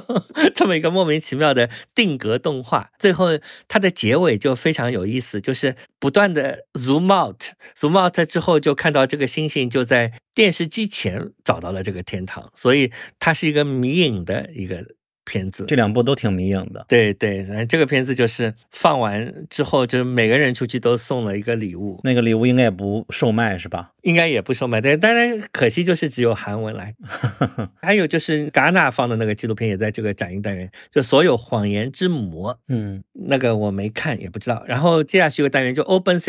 [0.56, 2.90] 这么一个莫名其妙的定格动画。
[2.98, 3.28] 最后
[3.68, 14.84] 它的结尾就非常有意思，就是不断的 zoom out，zoom out 之后就看到这个猩猩就在电视机前找到了这个天堂，所以它是一个迷影的一个。
[15.24, 23.92] 片子这两部都挺迷影的，对对，这个片子就是放完之后，就每个人出去都送了一个礼物，那个礼物应该也不售卖是吧？
[24.02, 26.96] 应该也不售卖，但当然可惜就是只有韩文来。
[27.82, 34.64] 还有就是戛纳放的那个纪录片也在这个展映单元，就所有谎言之母，嗯，那个我没看也不知道。
[34.68, 36.20] 然后接下去一个单元就 Open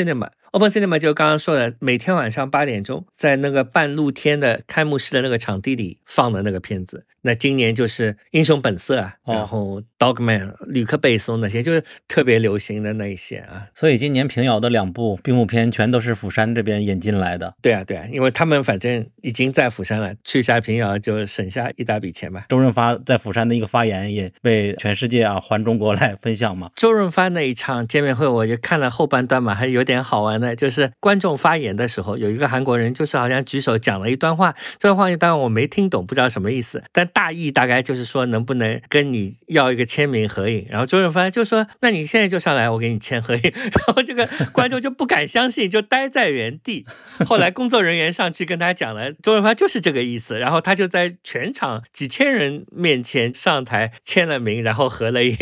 [0.52, 7.06] Cinema，Open Cinema 就刚刚说的，每天晚上八点钟在那个半露天的开幕式的那个场地里放的那个片子。
[7.22, 13.68] 那今年就是《英雄本色》啊，然后《Dogman》、吕克贝松那些，就是特别流行的那一些啊。
[13.72, 17.54] 所以今年平遥的两部闭幕片全都是釜山这边引进来的。
[17.62, 22.46] 对啊，对啊，因为他们反正已经在釜山了，去一下平遥就省下一大笔钱吧。
[22.48, 26.70] 周润发在釜山的一个发言也被全世界啊还中国来分享嘛。
[26.74, 46.84] 周润发那一场见面会，我就看了后半段嘛，还有点好玩的，就是观众发言的时候，有一个韩国人就是好像举手讲了一段话，这段话当然我没听懂，不知道什么意思，但大意大概就是说能不能跟你要一个签名合影，然后周润发就说，那你现在就上来，我给你签合影， 然后这个观众就不敢相信，就呆在原地。
[47.24, 47.52] 后来。
[47.52, 55.36] 工作人员上去跟他讲了，周润发就是这个意思，然后他就在全场几千人面前上台签了名，然后合了影，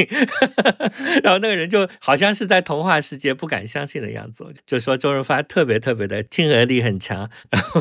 [1.23, 7.81] 然后那个人就好像是在童话世界不敢相信的样子，就说周润发特别特别的亲和力很强，然后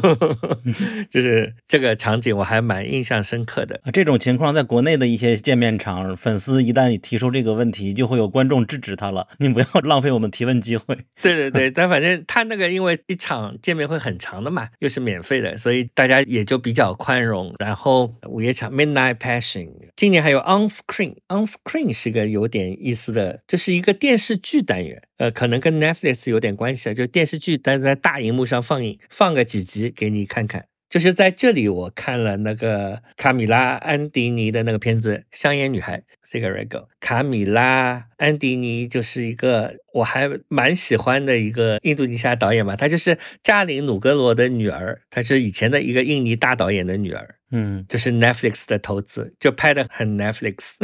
[1.10, 3.82] 就是这个场景我还蛮印象深刻的。
[3.92, 10.96] 这种情况在国内的一些见面场，粉丝一旦你提出这个问题，就会有观众制止他了，你不要 浪费我们提问机会。
[11.20, 14.20] 对对对，但反正他那个因为一场见面会很。
[14.20, 17.56] 长的嘛，又是免费的，所以大家也就比较宽容。
[17.58, 30.66] 然后午夜场 Midnight Passion，今年还有 On Screen，On Screen 是个有点意思的，就是一个电视剧单元，呃，可能跟 Netflix 有点关系啊，就电视剧但在大荧幕上放映，放个几集给你看看。
[30.90, 36.88] 就是在这里，我看了那个卡米拉·安迪尼的那个片子《香烟女孩》（Cigarette Girl）。
[37.00, 47.36] 卡米拉·安迪尼就是一个我还蛮喜欢的一个印度尼西亚导演吧，她就是扎林·努格罗的女儿，她是以前的一个印尼大导演的女儿。
[47.52, 50.76] 嗯，就是 Netflix 的投资，就拍的很 Netflix，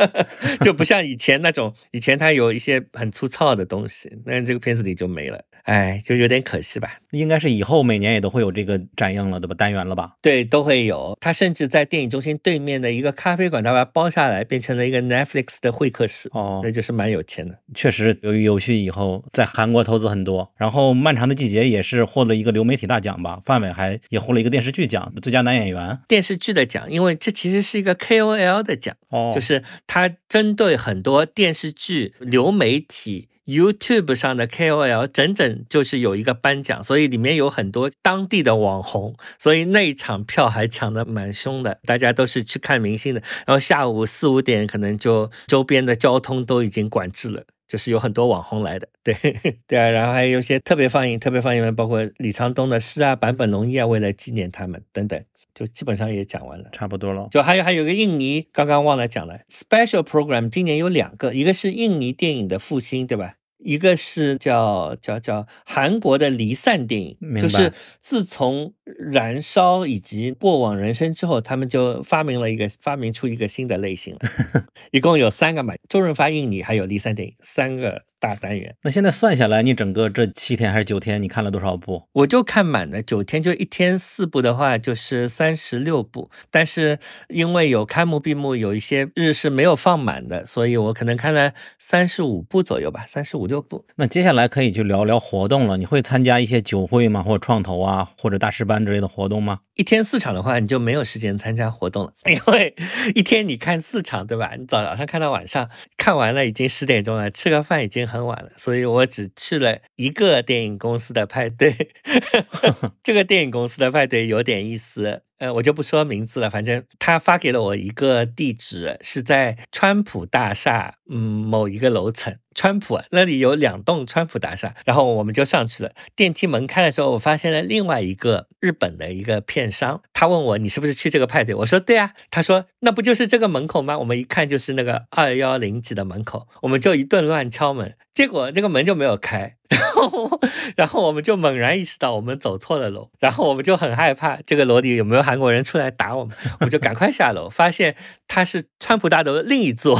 [0.64, 6.98] 就不像以前那种，以前它有一些很粗糙的东西，那这个片子里就没了，哎，就有点可惜吧。
[7.10, 9.54] 应该是以后每年也都会有这个展映了，对吧？
[9.54, 10.12] 单元了吧？
[10.22, 11.16] 对，都会有。
[11.20, 16.28] 他甚至在电影中心对面的一个咖啡馆，他把它包下来，变成了一个 Netflix 的会客室。
[16.32, 17.58] 哦，那就是蛮有钱的。
[17.74, 23.40] 确实，由于游戏以后在韩国投资很多，然后《漫长的季节》也是获了一个流媒体大奖吧？
[23.44, 25.98] 范伟还也获了一个电视剧奖，最佳男演员。
[26.06, 47.44] 电视剧的奖，因为这其实是一个 KOL 的奖，哦，就是它针对很多电视剧流媒体 YouTube 上的 KOL，整整就是有一个颁奖，所以里面有很多当地的网红，所以那一场票还抢的蛮凶的，大家都是去看明星的，然后下午四五点可能就周边的交通都已经管制了。
[47.68, 49.14] 就是有很多网红来的，对
[49.66, 55.20] 对啊，然后还有一些特别放映，特别放映包括李沧东的诗啊、坂本龙一啊，为了纪念他们等等，
[55.54, 57.28] 就基本上也讲完了，差不多了。
[57.30, 63.34] 就还有还有个印尼，刚刚忘了讲了，Special Program 今年有两个，一个是印尼电影的复兴，对吧？
[63.58, 68.72] 一个是叫叫叫韩国的离散电影，就是自从
[69.12, 74.20] 燃烧以及过往人生之后，他们就发明了一个发明出一个新的类型了，
[74.92, 78.02] 一共有三个嘛，周润发印尼还有离散电影三个。
[78.18, 82.08] 大单元，那现在算下来，你整个这七天还是九天，你看了多少部？
[82.12, 86.30] 我就看满了，九天就一天四部的话，就是三十六部。
[86.50, 86.98] 但是
[87.28, 93.84] 因为有开幕闭幕，有一些日是没有放满的，所以我可能看了三十五部左右吧，三十五六部。
[93.96, 95.76] 那接下来可以去聊聊活动了。
[95.76, 97.22] 你会参加一些酒会吗？
[97.22, 99.60] 或者创投啊，或者大师班之类的活动吗？
[99.74, 102.74] 一天四场的话，你就没有时间参加活动了， 因为
[103.14, 104.54] 一天你看四场，对吧？
[104.58, 111.74] 你早上看到晚上，看完了已经十点钟了，吃个饭已经很晚了，所以我只去了一个电影公司的派对。
[113.02, 122.36] 这个电影公司的派对有点意思，呃，我就不说名字了，反正他发给了我一个地址，是在川普大厦，嗯，某一个楼层。
[122.54, 125.92] 川普那里有两栋川普大厦，然后我们就上去了。
[126.14, 131.54] 电梯门开的时候，我发现了另外一个日本的一个片商，他问我你是不是去这个派对？
[131.54, 132.14] 我说对啊。
[132.30, 133.98] 他说那不就是这个门口吗？
[133.98, 140.40] 我们一看就是那个二幺零几的门口，我们就一顿乱敲门，结果这个门就没有开， 然后
[140.74, 147.94] 然后我们就猛然意识到我们走错了楼，然后我们就很害怕这个楼里有没有韩国人出来打我们， 我们就赶快下楼，发现
[148.26, 149.98] 他是川普大楼的另一座，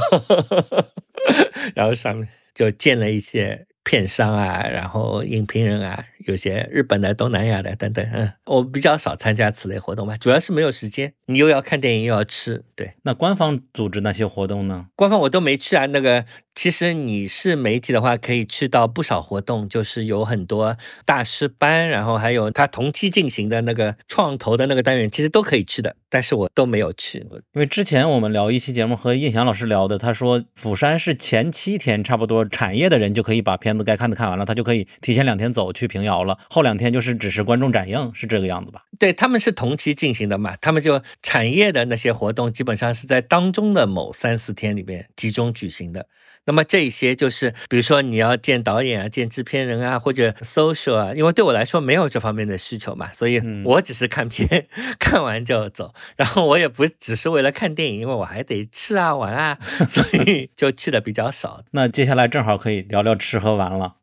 [1.76, 2.26] 然后上面。
[2.56, 8.06] 就见了一些片商啊，然后影评人啊，有些日本的、东南亚的等等。
[8.12, 11.12] 嗯，我比较少参加此类活动吧，主要是没有时间。
[11.26, 12.62] 你又要看电影，又要吃。
[12.76, 14.86] 对，那官方组织那些活动呢？
[14.94, 15.86] 官方我都没去啊。
[15.86, 16.24] 那个。
[16.56, 20.74] 其实你是媒体的话，可以去到不少活动，就是有很多
[21.04, 25.96] 大师班，然后还有他同期进行的那个创投的那个单元，其实都可以去的。
[26.08, 27.18] 但是我都没有去，
[27.52, 38.82] 因为之前我们聊一期节目和印翔老师聊的，他说釜山是前七天差不多产业的人就可以把片子该看的看完了，他就可以提前两天走去平遥了，后两天就是只是观众展映，是这个样子吧？
[38.98, 46.06] 对他们是同期进行的嘛，他们就产业的那些活动基本上是在当中的某三四天里面集中举行的。
[46.48, 54.68] 那么这些就是，比如说你要见导演啊，见制片人啊，或者 social 啊，因为对我来说没有这方面的需求嘛，所以我只是看片，
[55.00, 55.92] 看完就走。
[56.14, 59.58] 然后我也不只是为了看电影，因为我还得吃啊玩啊，
[59.88, 61.64] 所以就去的比较少。
[61.72, 63.96] 那接下来正好可以聊聊吃喝玩了。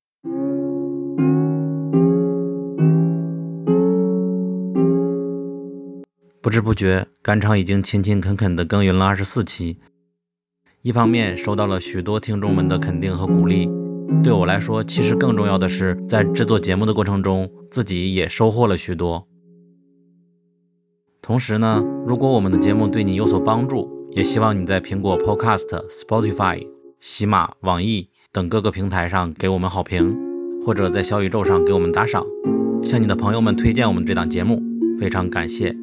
[6.44, 9.78] 不知不觉，赶场已经勤勤恳恳地耕耘了二十四期。
[10.82, 13.70] 一方面收到了许多听众们的肯定和鼓励，
[14.22, 19.26] 对我来说，其实更重要的是在制作节目的过程中，自己也收获了许多。
[21.22, 26.68] 同时呢，如果我们的节目对你有所帮助，也希望你在苹果 Podcast、Spotify、
[27.00, 30.14] 喜马、网易等各个平台上给我们好评，
[30.66, 32.22] 或者在小宇宙上给我们打赏，
[32.84, 34.62] 向你的朋友们推荐我们这档节目，
[35.00, 35.83] 非常感谢。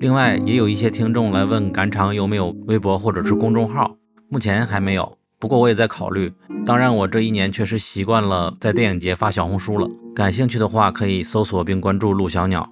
[0.00, 3.94] 另外，也有一些听众来问赶场有没有微博或者是公众号，
[4.30, 6.32] 目前还没有，不过我也在考虑。
[6.64, 12.66] 当然，我这一年确实习惯了在电影节发小红书了，感兴趣的话可以搜索并关注陆小鸟。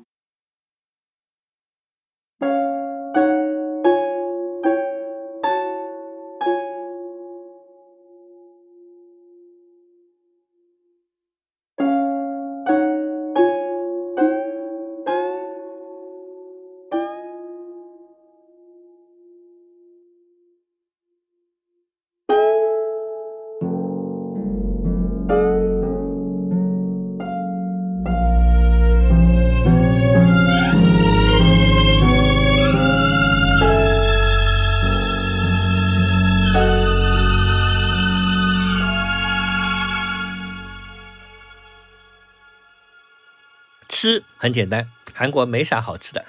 [44.48, 46.24] 很简单，韩国没啥好吃的，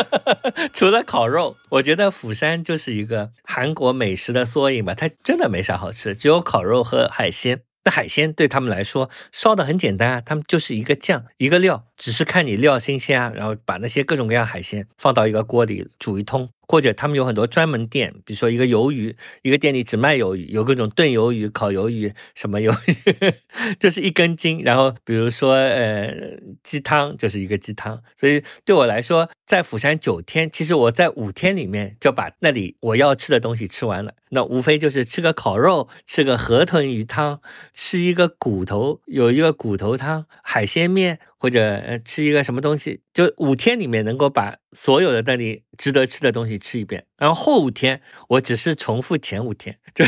[0.72, 1.58] 除了烤肉。
[1.68, 7.60] 我觉得釜山就是一个韩国美食的缩影吧，它真的没啥好吃，只有烤肉和海鲜。
[7.84, 16.48] 那海鲜对他们来说烧的很简单啊，他们就是一个酱一个料，只是看你料新鲜啊，然后把那些各种各样海鲜放到一个锅里煮一通。
[16.68, 23.32] 或者他们有很多专门店，比如说一个鱿鱼，一个店里只卖鱿鱼，有各种炖鱿鱼、烤鱿鱼，什么鱿鱼，
[23.78, 24.62] 就是一根筋。
[24.62, 26.12] 然后比如说呃
[26.62, 28.02] 鸡汤，就是一个鸡汤。
[28.14, 34.14] 所以对我来说，在釜山九天，其实我在五天里面就把那里我要吃的东西吃完了。
[34.30, 37.40] 那无非就是吃个烤肉，吃个河豚鱼汤，
[37.72, 41.20] 吃一个骨头，有一个骨头汤，海鲜面。
[41.38, 49.78] 或者吃一个什么东西，就五天里面能够把所有的那里值得吃的东西吃一遍，然后后五天我只是重复前五天。
[49.94, 50.04] 就，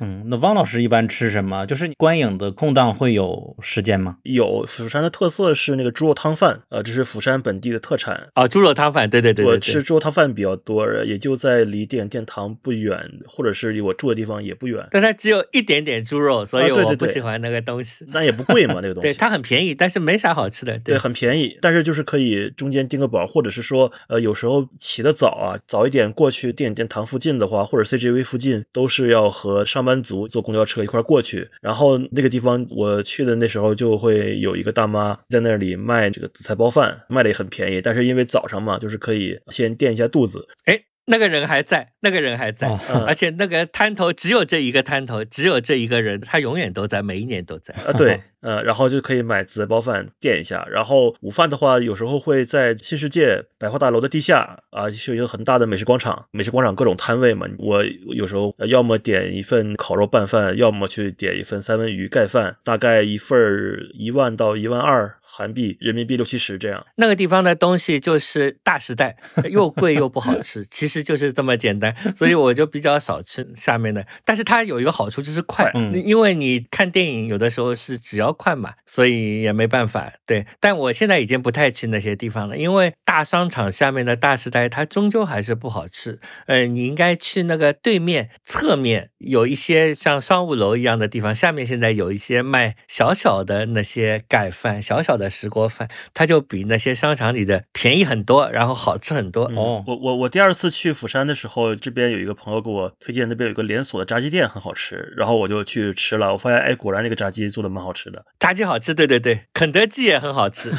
[0.00, 1.66] 嗯，那汪老师一般吃什么？
[1.66, 4.16] 就是观影的空档会有时间吗？
[4.22, 8.48] 有，釜山的特色是那个猪肉汤饭，呃，这是釜山本地的特产啊。
[8.48, 14.86] 猪肉汤饭，对对对，我吃猪肉汤饭比较多，也就在离电影殿堂不远，或者是离我住的地方也不远。
[14.90, 18.06] 但它只有一点点猪肉，所以我不喜欢那个东西。
[18.08, 19.08] 那也不贵嘛， 那个东西。
[19.10, 19.74] 对，它很便宜。
[19.74, 31.48] 但是没啥好吃的，对，很便宜，但是就是可以中间订个饱，或者是说，呃，有时候起得早啊，早一点过去电影殿堂附近的话，或者 CGV 附近，都是要和上班族坐公交车一块过去。
[31.60, 40.46] 然后那个地方我去的那时候，就会有一个大妈在那里卖这个紫菜包饭，卖的也很便宜，但是因为早上嘛，就是可以先垫一下肚子。
[40.64, 40.87] 哎。
[41.08, 42.68] 那个人还在，那个人还在，
[43.06, 47.74] 而且那个摊头只有这一个摊头，只有这一个人，他永远都在，每一年都在。
[47.86, 50.66] 啊，对，呃，然后就可以买紫菜包饭垫一下。
[50.70, 57.46] 然后午饭的话，有时候会在新世界百货大楼的地下啊，就有一个很大的美食广场，美食广场各种摊位嘛。
[57.58, 57.82] 我
[58.14, 66.84] 有时候呃要么点一份烤肉拌饭，要么去点一份三文鱼盖饭，大概一份儿一万到一万二韩币，人民币六七十这样。
[66.96, 69.16] 那个地方的东西就是大时代，
[69.48, 74.04] 又贵又不好 吃，其实就是这么简单，所以我就比较少吃下面的。
[74.24, 80.12] 但是它有一个好处就是快，嗯因为你看电影有的时候是只要快嘛，所以也没办法。
[80.26, 86.18] 对，但我现在已经不太去那些地方了，因为大商场下面的大时代它终究还是不好吃。
[86.46, 99.44] 呃，你应该去那个对面侧面有一些像商务楼一样的地方，下面现在有一些卖小小的那些盖饭，小小的石锅饭，它就比那些商场里的便宜很多，然后好吃很多。
[99.56, 108.24] 哦我我我第二次去釜山的时候，这边有一个朋友给我推荐，那边有一个连锁的炸鸡店很好吃，然后我就去吃了，我发现哎，果然那个炸鸡做的蛮好吃的。
[108.38, 110.72] 炸鸡好吃，对对对，肯德基也很好吃。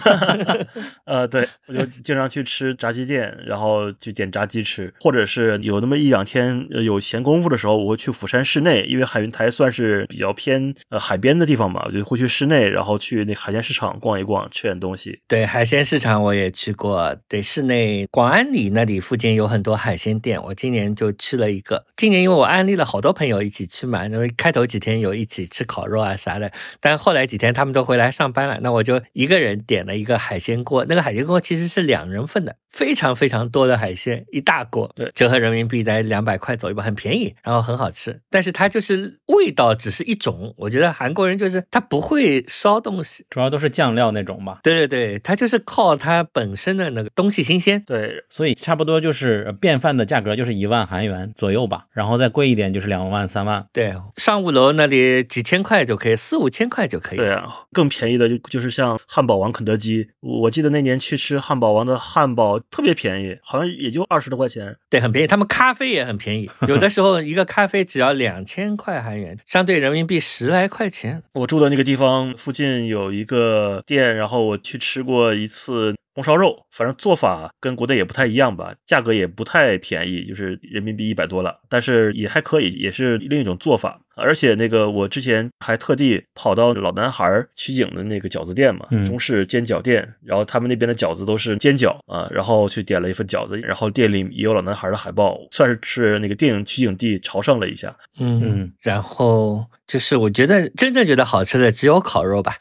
[1.06, 15.22] 呃，对，我就经常去吃炸鸡店，然后去点炸鸡吃，或者是有那么一两天呃有闲工夫的时候，我会去釜山市内，因为海云台算是比较偏呃海边的地方嘛，我就会去市内，然后去那海鲜市场逛一吃点东西。
[15.28, 17.16] 对，海鲜市场我也去过。
[17.28, 21.86] 对，市内广安里那里附近有很多海鲜店，我今年就去了一个。
[21.98, 30.86] 今年因为我安利了好多朋友一起去嘛，因为开头几天有一起吃烤肉啊啥的，但后来几天他们都回来上班了，那我就一个人点了一个海鲜锅。
[30.88, 38.20] 那个海鲜锅其实是两人份的，非常非常多的海鲜，一大锅，对折合人民币在两百块左右吧，很便宜，然后很好吃。
[38.30, 43.26] 但是它就是味道只是一种，我觉得韩国人就是他不会烧东西。
[43.30, 47.84] 主要都是酱料那种吧，对对对，它就是靠它本身的那个东西新鲜。
[47.86, 53.66] 对，所以差不多就是呃便饭的价格就是一万韩元左右吧，然后再贵一点就是两万三万。
[53.74, 57.18] 对，商务楼那里几千块就可以，四五千块就可以。
[57.18, 64.76] 对啊，更便宜的就就是像汉堡王、肯德基，我记得那年去吃汉堡王的汉堡特别便宜，好像也就二十多块钱。
[64.90, 65.28] 对，很便宜。
[65.28, 71.24] 他们咖啡也很便宜， 有的时候一个咖啡只要两千块韩元，相对人民币十来块钱。
[71.34, 84.02] 我住的那个地方附近有一个店，然后我去吃过一次红烧肉，反正做法跟国内也不太一样吧，价格也不太便宜，就是人民币一百多了，但是也还可以，也是另一种做法。
[84.16, 97.96] 而且那个我之前还特地跑到老男孩儿取景的那个饺子店嘛，嗯中式煎饺店，然后他们那边的饺子都是煎饺啊，然后去点了一份饺子，然后店里也有老男孩儿的海报，算是是那个电影取景地朝圣了一下。
[98.20, 102.58] 嗯嗯，然后就是我觉得真正觉得好吃的只有烤肉吧，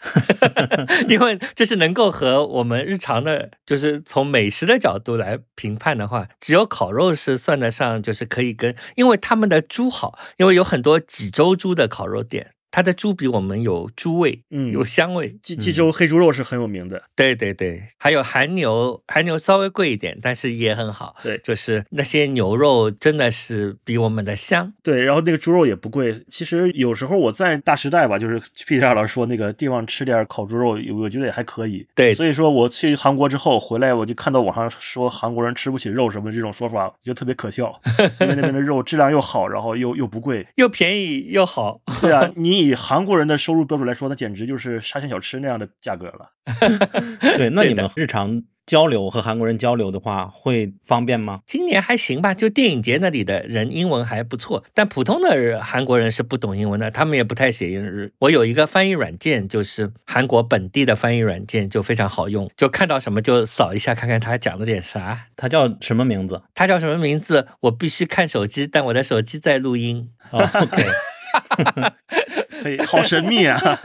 [1.11, 12.55] 因为就是能够和我们日常的，就是从美食的角度来评判的话，只有烤肉是算得上，就是可以跟，因为他们的猪好，因为有很多济州猪的烤肉店。
[12.71, 21.16] 它的猪比我们有猪味，嗯有香味，济济州黑猪肉是很有名的，对对对，还有韩牛，韩牛稍微贵一点，但是也很好。
[21.23, 24.73] 对就是那些牛肉真的是比我们的香。
[24.83, 26.14] 对，然后那个猪肉也不贵。
[26.29, 31.87] 其实有时候我在大时代吧，就是 Peter 老师说那个地方吃点烤猪肉，我觉得也还可以。
[31.95, 37.81] 对所以说我去韩国之后回来，我就看到网上说韩国人吃不起肉什么这种说法，我觉得特别可笑，
[38.21, 40.47] 因为那边的肉质量又好，然后又又不贵。
[40.57, 46.31] 又便宜又好，对啊， 你以韩国人的收入标准来说，那简直就是沙县小吃那样的价格了。
[47.37, 51.41] 对，那你们日常交流和韩国人交流的话，会方便吗？
[51.47, 58.13] 今年还行吧，就电影节那里的人英文还不错，但普通的韩国人是不懂英文的，他们也不太写英日。
[58.21, 65.27] 我有一个翻译软件，就是韩国本地的翻译软件，就非常好用，就看到什么就扫一下，看看他讲了点啥。
[65.37, 66.43] 它叫什么名字？
[66.55, 67.47] 他叫什么名字？
[67.61, 70.11] 我必须看手机，但我的手机在录音。
[70.31, 70.85] 哦，OK，
[72.62, 73.59] 嘿， 好神秘啊！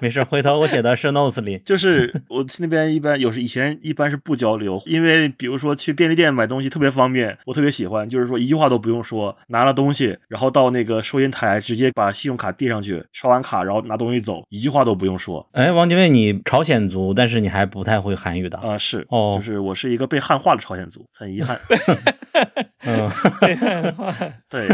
[0.00, 1.58] 没事，回头我写到 show notes 里。
[1.64, 15.46] 就是 我去那边一般有时以前一般是不交流，因为比如说去便利店买东西特别方便，我特别喜欢，就是说一句话都不用说，拿了东西，然后到那个收银台直接把信用卡递上去，刷完卡然后拿东西走，一句话都不用说。
[15.52, 18.58] 哎，王金卫，你朝鲜族，但是你还不太会韩语的。
[18.58, 21.58] 啊、是，哦就是我是一个被汉化的朝鲜族，很遗憾。
[22.84, 24.14] 嗯，被汉化
[24.48, 24.68] 对，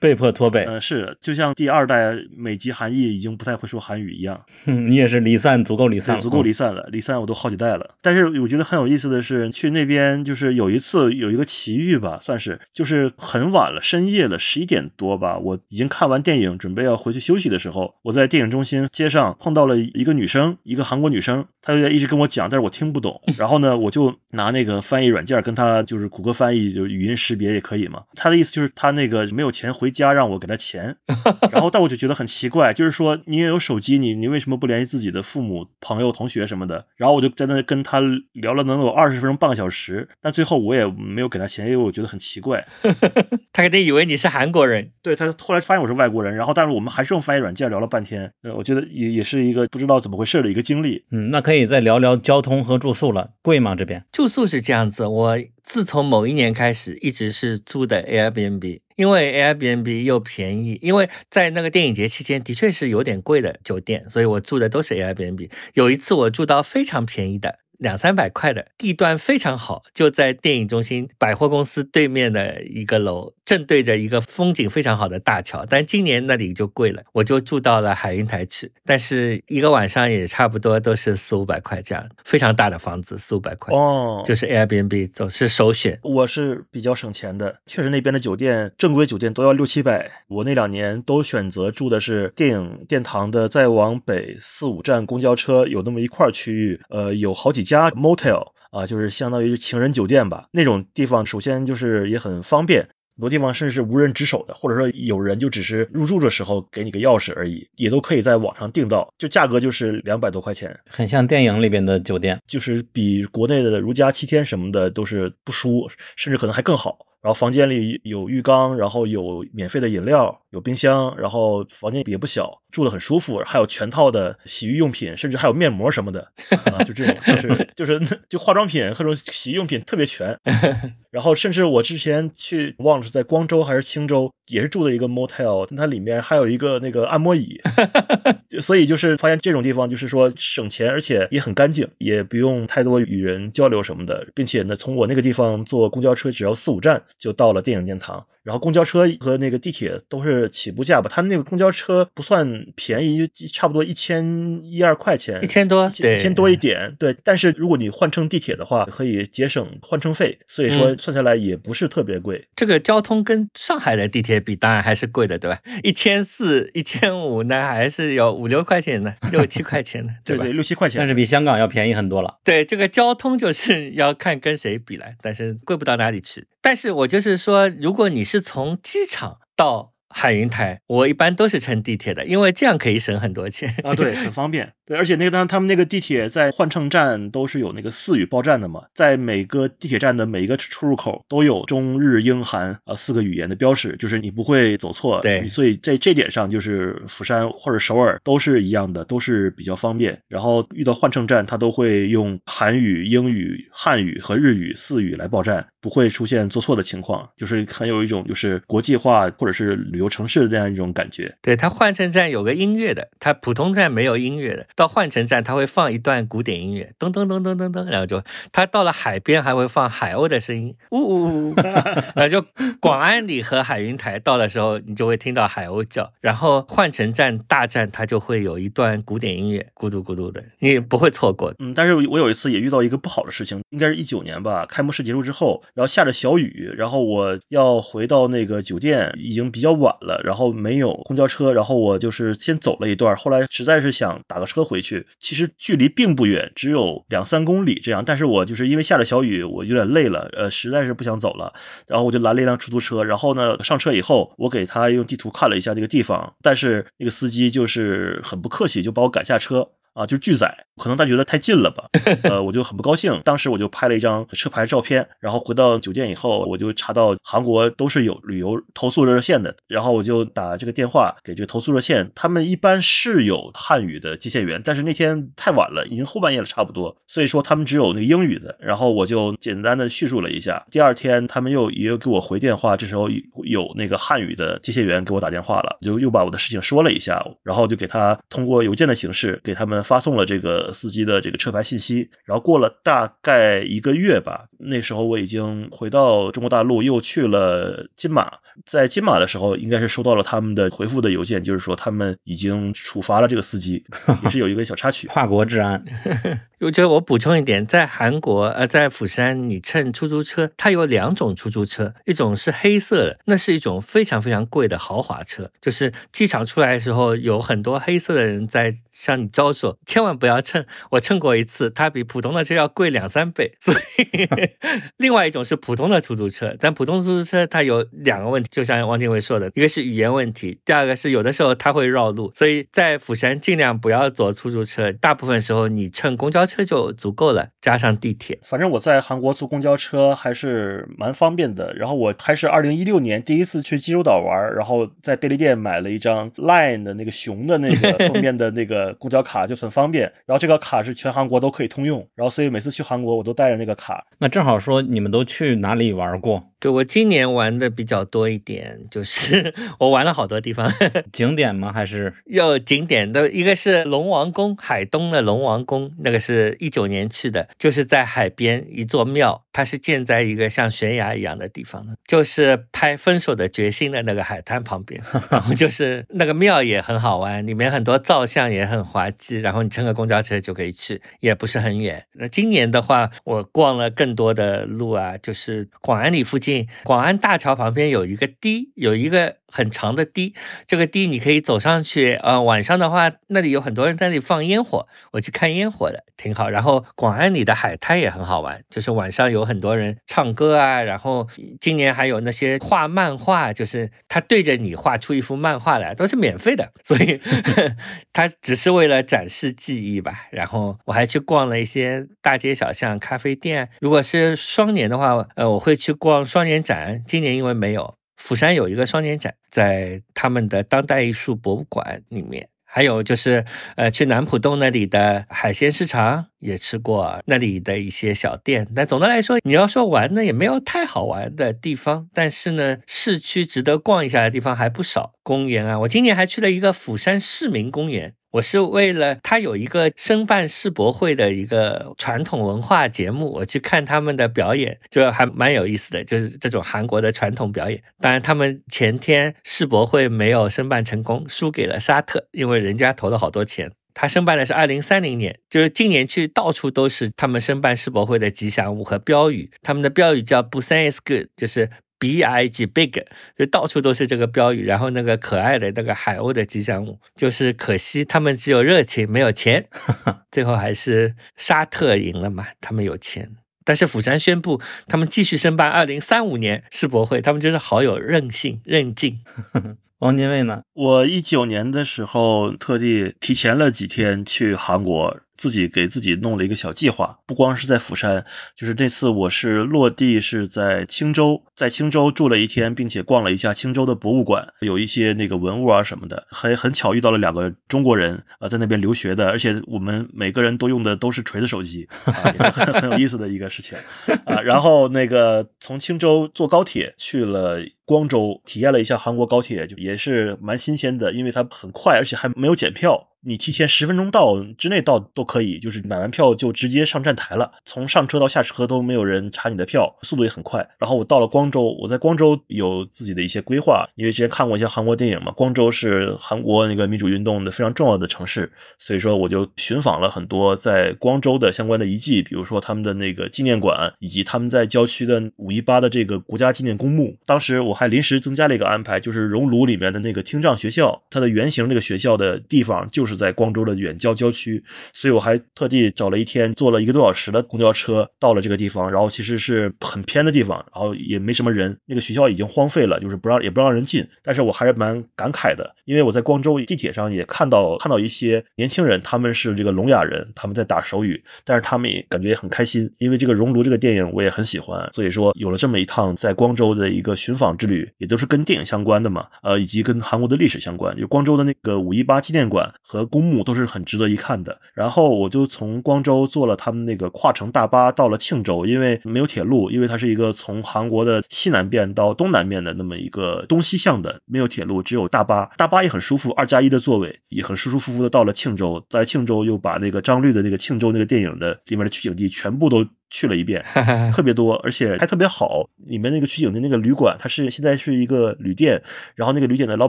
[0.00, 0.64] 被迫脱北。
[0.64, 6.88] 嗯，是，就像第二代美籍韩裔已经不太会说韩语一样， 你也是离散，足够离散，足够离散了。
[6.90, 7.94] 离散我都好几代了。
[8.00, 23.20] 但是我觉得很有意思的是，去那边就是有一次有一个奇遇吧，算是就是很晚了，深夜了，十一点多吧，我已经看完电影，准备要回去休息的时候，我在电影中心街上碰到了一个女生，一个韩国女生，她就在一直跟我讲，但是我听不懂。
[23.38, 28.02] 然后呢，我就拿那个翻译软件跟她就是谷歌翻译，就语音识别也可以嘛。
[28.14, 30.96] 她的意思就是她那个没有钱回家，让我给他钱。
[31.50, 36.86] 然后但我就觉得很奇怪，就是说你也有手机，你你为什么不联系自己的父母、朋友、同学什么的？
[36.96, 38.00] 然后我就在那跟他
[38.32, 42.66] 聊了能有二十分钟、半个小时，但最后我也没有给他钱，因为我觉得很奇怪。
[43.52, 48.32] 他肯定以为你是韩国人，对他后来发现我是外国人，然后但是我们还是用翻译软件聊了半天。
[48.42, 51.04] 呃，我觉得也也是一个不知道怎么回事的一个经历。
[51.10, 53.74] 嗯，那可以再聊聊交通和住宿了，贵吗？
[53.74, 65.48] 这边住宿是这样子，我自从某一年开始一直是住的 Airbnb，因为 Airbnb 又便宜，因为在那个电影节期间的确是有点贵的酒店，所以我住的都是 Airbnb。
[65.74, 67.60] 有一次我住到非常便宜的。
[67.78, 75.64] 两三百块的地段非常好，就在电影中心百货公司对面的一个楼，正对着一个风景非常好的大桥。
[75.64, 85.98] 但今年那里就贵了，我就住到了海云台去，但是一个晚上也差不多都是四五百块这样，非常大的房子四五百块哦，就是 Airbnb 总是首选。
[86.02, 97.68] 我是比较省钱的，确实那边的酒店正规酒店都要六七百，我那两年都选择住的是电影殿堂的再往北四五站公交车有那么一块区域，呃，有好几。
[97.68, 102.88] 家 motel 啊，就是相当于情人酒店吧，那种地方首先就是也很方便，
[103.18, 116.96] 很多地方甚至是无人值守的，或者说有人就只是入住的时候给你个钥匙而已，也都可以在网上订到，就价格就是两百多块钱，很像电影里边的酒店，就是比国内的如家七天什么的都是不输，甚至可能还更好。
[117.20, 126.20] 然后房间里有浴缸，然后有免费的饮料，有冰箱，然后房间也不小，住的很舒服，还有全套的洗浴用品，甚至还有面膜什么的
[126.66, 130.38] 啊，就这种，就是 就是就化妆品各种洗浴用品特别全。
[131.10, 137.60] 然后甚至我之前去忘了是在光州还是青州，也是住的一个 motel，它里面还有一个那个按摩椅，
[138.60, 147.02] 所以就是发现这种地方就是说省钱，而且也很干净，也不用太多与人交流什么的，并且呢，从我那个地方坐公交车只要四五站。
[147.18, 148.24] 就到了电影殿堂。
[148.48, 157.14] 然后公交车和那个地铁都是起步价吧，他们那个公交车不算便宜，差不多一千一二块钱，一千多，对，一千多一点，对。
[157.22, 162.48] 但是如果你换乘地铁的话，可以节省换乘费，所以说算下来也不是特别贵。
[162.56, 165.60] 这个交通跟上海的地铁比，当然还是贵的，对吧？
[165.82, 172.38] 一千四、一千五，那还是有五六块钱的，六七块钱的， 对对，六七块钱，但是比香港要便宜很多了。
[172.42, 176.46] 对，这个交通就是要看跟谁比来，但是贵不到哪里去。
[176.60, 184.72] 但是我就是说，如果你是从机场到海云台，我一般都是乘地铁的，因为这样可以省很多钱啊，对，很方便。
[184.86, 195.20] 对，而且那个当他们那个地铁在换乘站都是有那个四语报站的嘛，在每个地铁站的每一个出入口都有中日英韩啊四个语言的标识，就是你不会走错。
[195.20, 200.18] 对，所以在这点上，就是釜山或者首尔都是一样的，都是比较方便。
[200.26, 211.34] 然后遇到换乘站，它都会用韩语、英语、汉语和日语四语来报站，不会出现做错的情况，就是很有一种就是国际化或者是旅游城市的这样一种感觉。
[211.42, 214.64] 对它换乘站有个音乐的，它普通站没有音乐的。
[214.76, 218.22] 到换乘站，它会放一段古典音乐，噔噔噔噔噔噔，然后就
[218.52, 221.54] 它到了海边还会放海鸥的声音，呜呜呜，
[222.14, 222.44] 然后就
[222.78, 226.12] 广安里和海云台到的时候，你就会听到海鸥叫。
[226.20, 231.52] 然后换乘站大站，它就会有一段古典音乐，咕嘟咕嘟的，你不会错过。
[231.58, 244.58] 嗯，但是我有一次也遇到一个不好的事情，应该是一九年吧，开幕式结束之后，然后下着小雨，然后我要回到那个酒店，已经比较晚晚了，然后没有公交车，然后我就是先走了一段，后来实在是想打个车。
[244.68, 248.04] 回去其实距离并不远，只有两三公里这样。
[248.04, 251.54] 但是我就是因为下了小雨，我有点累了，呃，实在是不想走了。
[251.86, 253.02] 然后我就拦了一辆出租车。
[253.02, 259.70] 然后呢，上车以后，我给他用地图看了一下这个地方，但是那个司机就是很不客气，就把我赶下车。
[259.94, 261.84] 啊，就拒载，可能他觉得太近了吧，
[262.22, 263.20] 呃，我就很不高兴。
[263.24, 278.56] 当时我就拍了一张车牌照片，然后回到酒店以后，我就查到韩国都是有旅游投诉热线的，然后我就打这个电话给这个投诉热线，他们一般是有汉语的接线员，但是那天太晚了，已经后半夜了差不多，所以说他们只有那个英语的。
[278.60, 283.08] 然后我就简单的叙述了一下，第二天他们又也给我回电话，这时候
[283.44, 289.78] 有那个汉语的接线员给我打电话了，就又把我的事情说了一下，然后就给他通过邮件的形式给他们。
[289.88, 292.08] 发送了这个个司机的这个车牌信息。
[292.24, 298.30] 然后过了大概一个月吧，那时候我已经回到中国大陆，又去了金马。
[298.66, 303.84] 在金马的时候，应该是收到了他们的回复的邮件，就是说他们已经处罚了这个司机，
[304.24, 305.06] 也是有一个小插曲。
[305.06, 305.82] 跨国治安。
[306.60, 320.57] 我觉得我补充一点，在韩国，呃，在釜山，你乘出租车，它有两种出租车，一种是黑色的，那是一种非常非常贵的豪华车，就是机场出来的时候，有很多黑色的人在向你招手，千万不要乘。
[320.90, 323.52] 我乘过一次，它比普通的车要贵两三倍。
[323.60, 324.28] 所以，
[324.98, 336.48] 另外一种是普通的出租车，但普通出租车它有两个问题，就像汪建伟说的，一个是语言问题，第二个是有的时候它会绕路，所以在釜山尽量不要坐出租车，大部分时候你乘公交。
[336.48, 338.38] 车就足够了，加上地铁。
[338.42, 341.74] 反正我在韩国坐公交车还是蛮方便的。
[341.74, 350.10] 然后我还是二零一六年第一次去济州岛玩，然后在便利店买了一张 LINE 的那个熊的那个 封面的那个公交卡，就很方便。
[350.24, 354.02] 然后这这个卡是全韩国都可以通用，然后所以每次去韩国我都带着那个卡。
[354.16, 356.42] 那正好说你们都去哪里玩过？
[356.60, 360.68] 对我今年玩的比较多一点，就是 我玩了好多地方，
[361.12, 361.72] 景点吗？
[361.72, 363.30] 还是有景点的？
[363.30, 382.04] 一个是龙王宫，海东的龙王宫，那个是一九年去的，就是在海边一座庙，它是建在一个像悬崖一样的地方的，就是拍《分手的决心》的那个海滩旁边， 然后就是那个庙也很好玩，里面很多造像也很滑稽，然后你乘个公交车就可以去，也不是很远。
[382.14, 386.47] 那今年的话，我逛了更多的路啊，就是广安里附近。
[386.84, 390.32] 广安大桥旁边有一个堤，有一个很长的堤，
[390.66, 392.14] 这个堤你可以走上去。
[392.14, 396.48] 呃，晚上的话，那里有很多人在那里放烟火，我去看烟火的，挺好。
[396.48, 400.80] 然后广安里的海滩也很好玩，就是晚上有很多人唱歌啊。
[400.80, 401.28] 然后
[401.60, 407.20] 今年还有那些画漫画，就是他对着你画出一幅漫画来，都是免费的， 所以
[408.14, 410.28] 他只是为了展示技艺吧。
[410.30, 413.68] 然后我还去逛了一些大街小巷、咖啡店。
[413.80, 416.38] 如果是双年的话，呃，我会去逛双。
[416.38, 422.48] 双年展今年因为没有，釜山有一个双年展，在他们的当代艺术博物馆里面。
[422.70, 423.42] 还有就是，
[423.76, 428.68] 呃，去南浦洞那里的海鲜市场也吃过那里的一些小店。
[428.76, 432.10] 但总的来说，你要说玩呢，也没有太好玩的地方。
[432.12, 435.14] 但是呢，市区值得逛一下的地方还不少。
[435.22, 438.12] 公园啊，我今年还去了一个釜山市民公园。
[438.30, 447.82] 我是为了他有一个申办世博会的一个传统文化节目，我去看他们的表演，就还蛮有意思的，就是这种韩国的传统表演。
[448.00, 453.72] 当然，他们前天世博会没有申办成功，输给了沙特，因为人家投了好多钱。
[453.94, 459.50] 他申办的是二零三零年，就是今年去到处都是他们申办世博会的吉祥物和标语。
[459.62, 461.70] 他们的标语叫 “Busan is good”，就是。
[461.98, 462.92] B I G big，
[463.36, 469.68] 就到处都是这个标语，然后那个可爱的那个海鸥的吉祥物，就是可惜他们只有热情没有钱，
[470.30, 473.30] 最后还是沙特赢了嘛，他们有钱，
[473.64, 479.18] 但是釜山宣布他们继续申办二零三五年世博会，他们就是好有韧性韧劲。
[479.98, 480.62] 王精卫呢？
[480.74, 485.20] 我一九年的时候特地提前了几天去韩国。
[485.38, 502.12] 自己给自己弄了一个小计划，不光是在釜山，就是这次我是落地是在青州，在青州住了一天，并且逛了一下青州的博物馆，有一些那个文物啊什么的，还很巧遇到了两个中国人啊，在那边留学的，而且我们每个人都用的都是锤子手机，啊
[502.50, 503.78] 很很有意思的一个事情
[504.24, 504.40] 啊。
[504.40, 513.06] 然后那个从青州坐高铁去了光州，体验了一下韩国高铁，就也是蛮新鲜的，因为它很快，而且还没有检票。
[513.22, 520.66] 你提前十分钟到之内到都可以，就是买完票就直接上站台了，从上车到下车都没有人查你的票，速度也很快。
[520.78, 537.18] 然后我到了光州，我在光州有自己的一些规划，因为之前看过一些韩国电影嘛，光州是韩国那个民主运动的非常重要的城市，所以说我就寻访了很多在光州的相关的遗迹，比如说他们的那个纪念馆，以及他们在郊区的五一八的这个国家纪念公墓。
[537.26, 543.08] 当时我还临时增加了一个安排，就是熔炉里面的那个听障学校，它的原型这个学校的地方就是。
[543.08, 548.92] 是在光州的远郊郊区，所以我还特地找了一天，坐了一个多小时的公交车到了这个地方。
[548.92, 551.74] 然后其实是很偏的地方，然后也没什么人。
[551.86, 554.06] 那个学校已经荒废了，就是不让也不让人进。
[554.22, 562.92] 但是我还是蛮感慨的，因为我在光州地铁上也看到看到一些年轻人，他们是这个聋哑人，他们在打手语，但是他们也感觉也很开心。
[562.98, 570.96] 因为这个熔炉这个电影我也很喜欢，所以说有了这么一趟在光州的一个寻访之旅，也都是跟电影相关的嘛，呃，以及跟韩国的历史相关。
[570.96, 574.58] 就光州的那个五一八纪念馆和公墓都是很值得一看的。
[574.74, 585.50] 然后我就从光州坐了他们那个跨城大巴到了庆州，因为没有铁路，因为它是一个从韩国的西南边到东南面的那么一个东西向的，没有铁路，只有大巴。
[585.56, 588.84] 大巴也很舒服，二加一的座位，也很舒舒服服的到了庆州。
[588.88, 592.86] 在庆州又把那个张律的那个庆州那个电影的里面的取景地全部都。
[593.10, 593.64] 去了一遍，
[594.12, 595.68] 特别多，而且还特别好。
[595.86, 598.82] 里面那个取景的那个旅馆，它是现在是一个旅店，
[599.14, 599.88] 然后那个旅店的老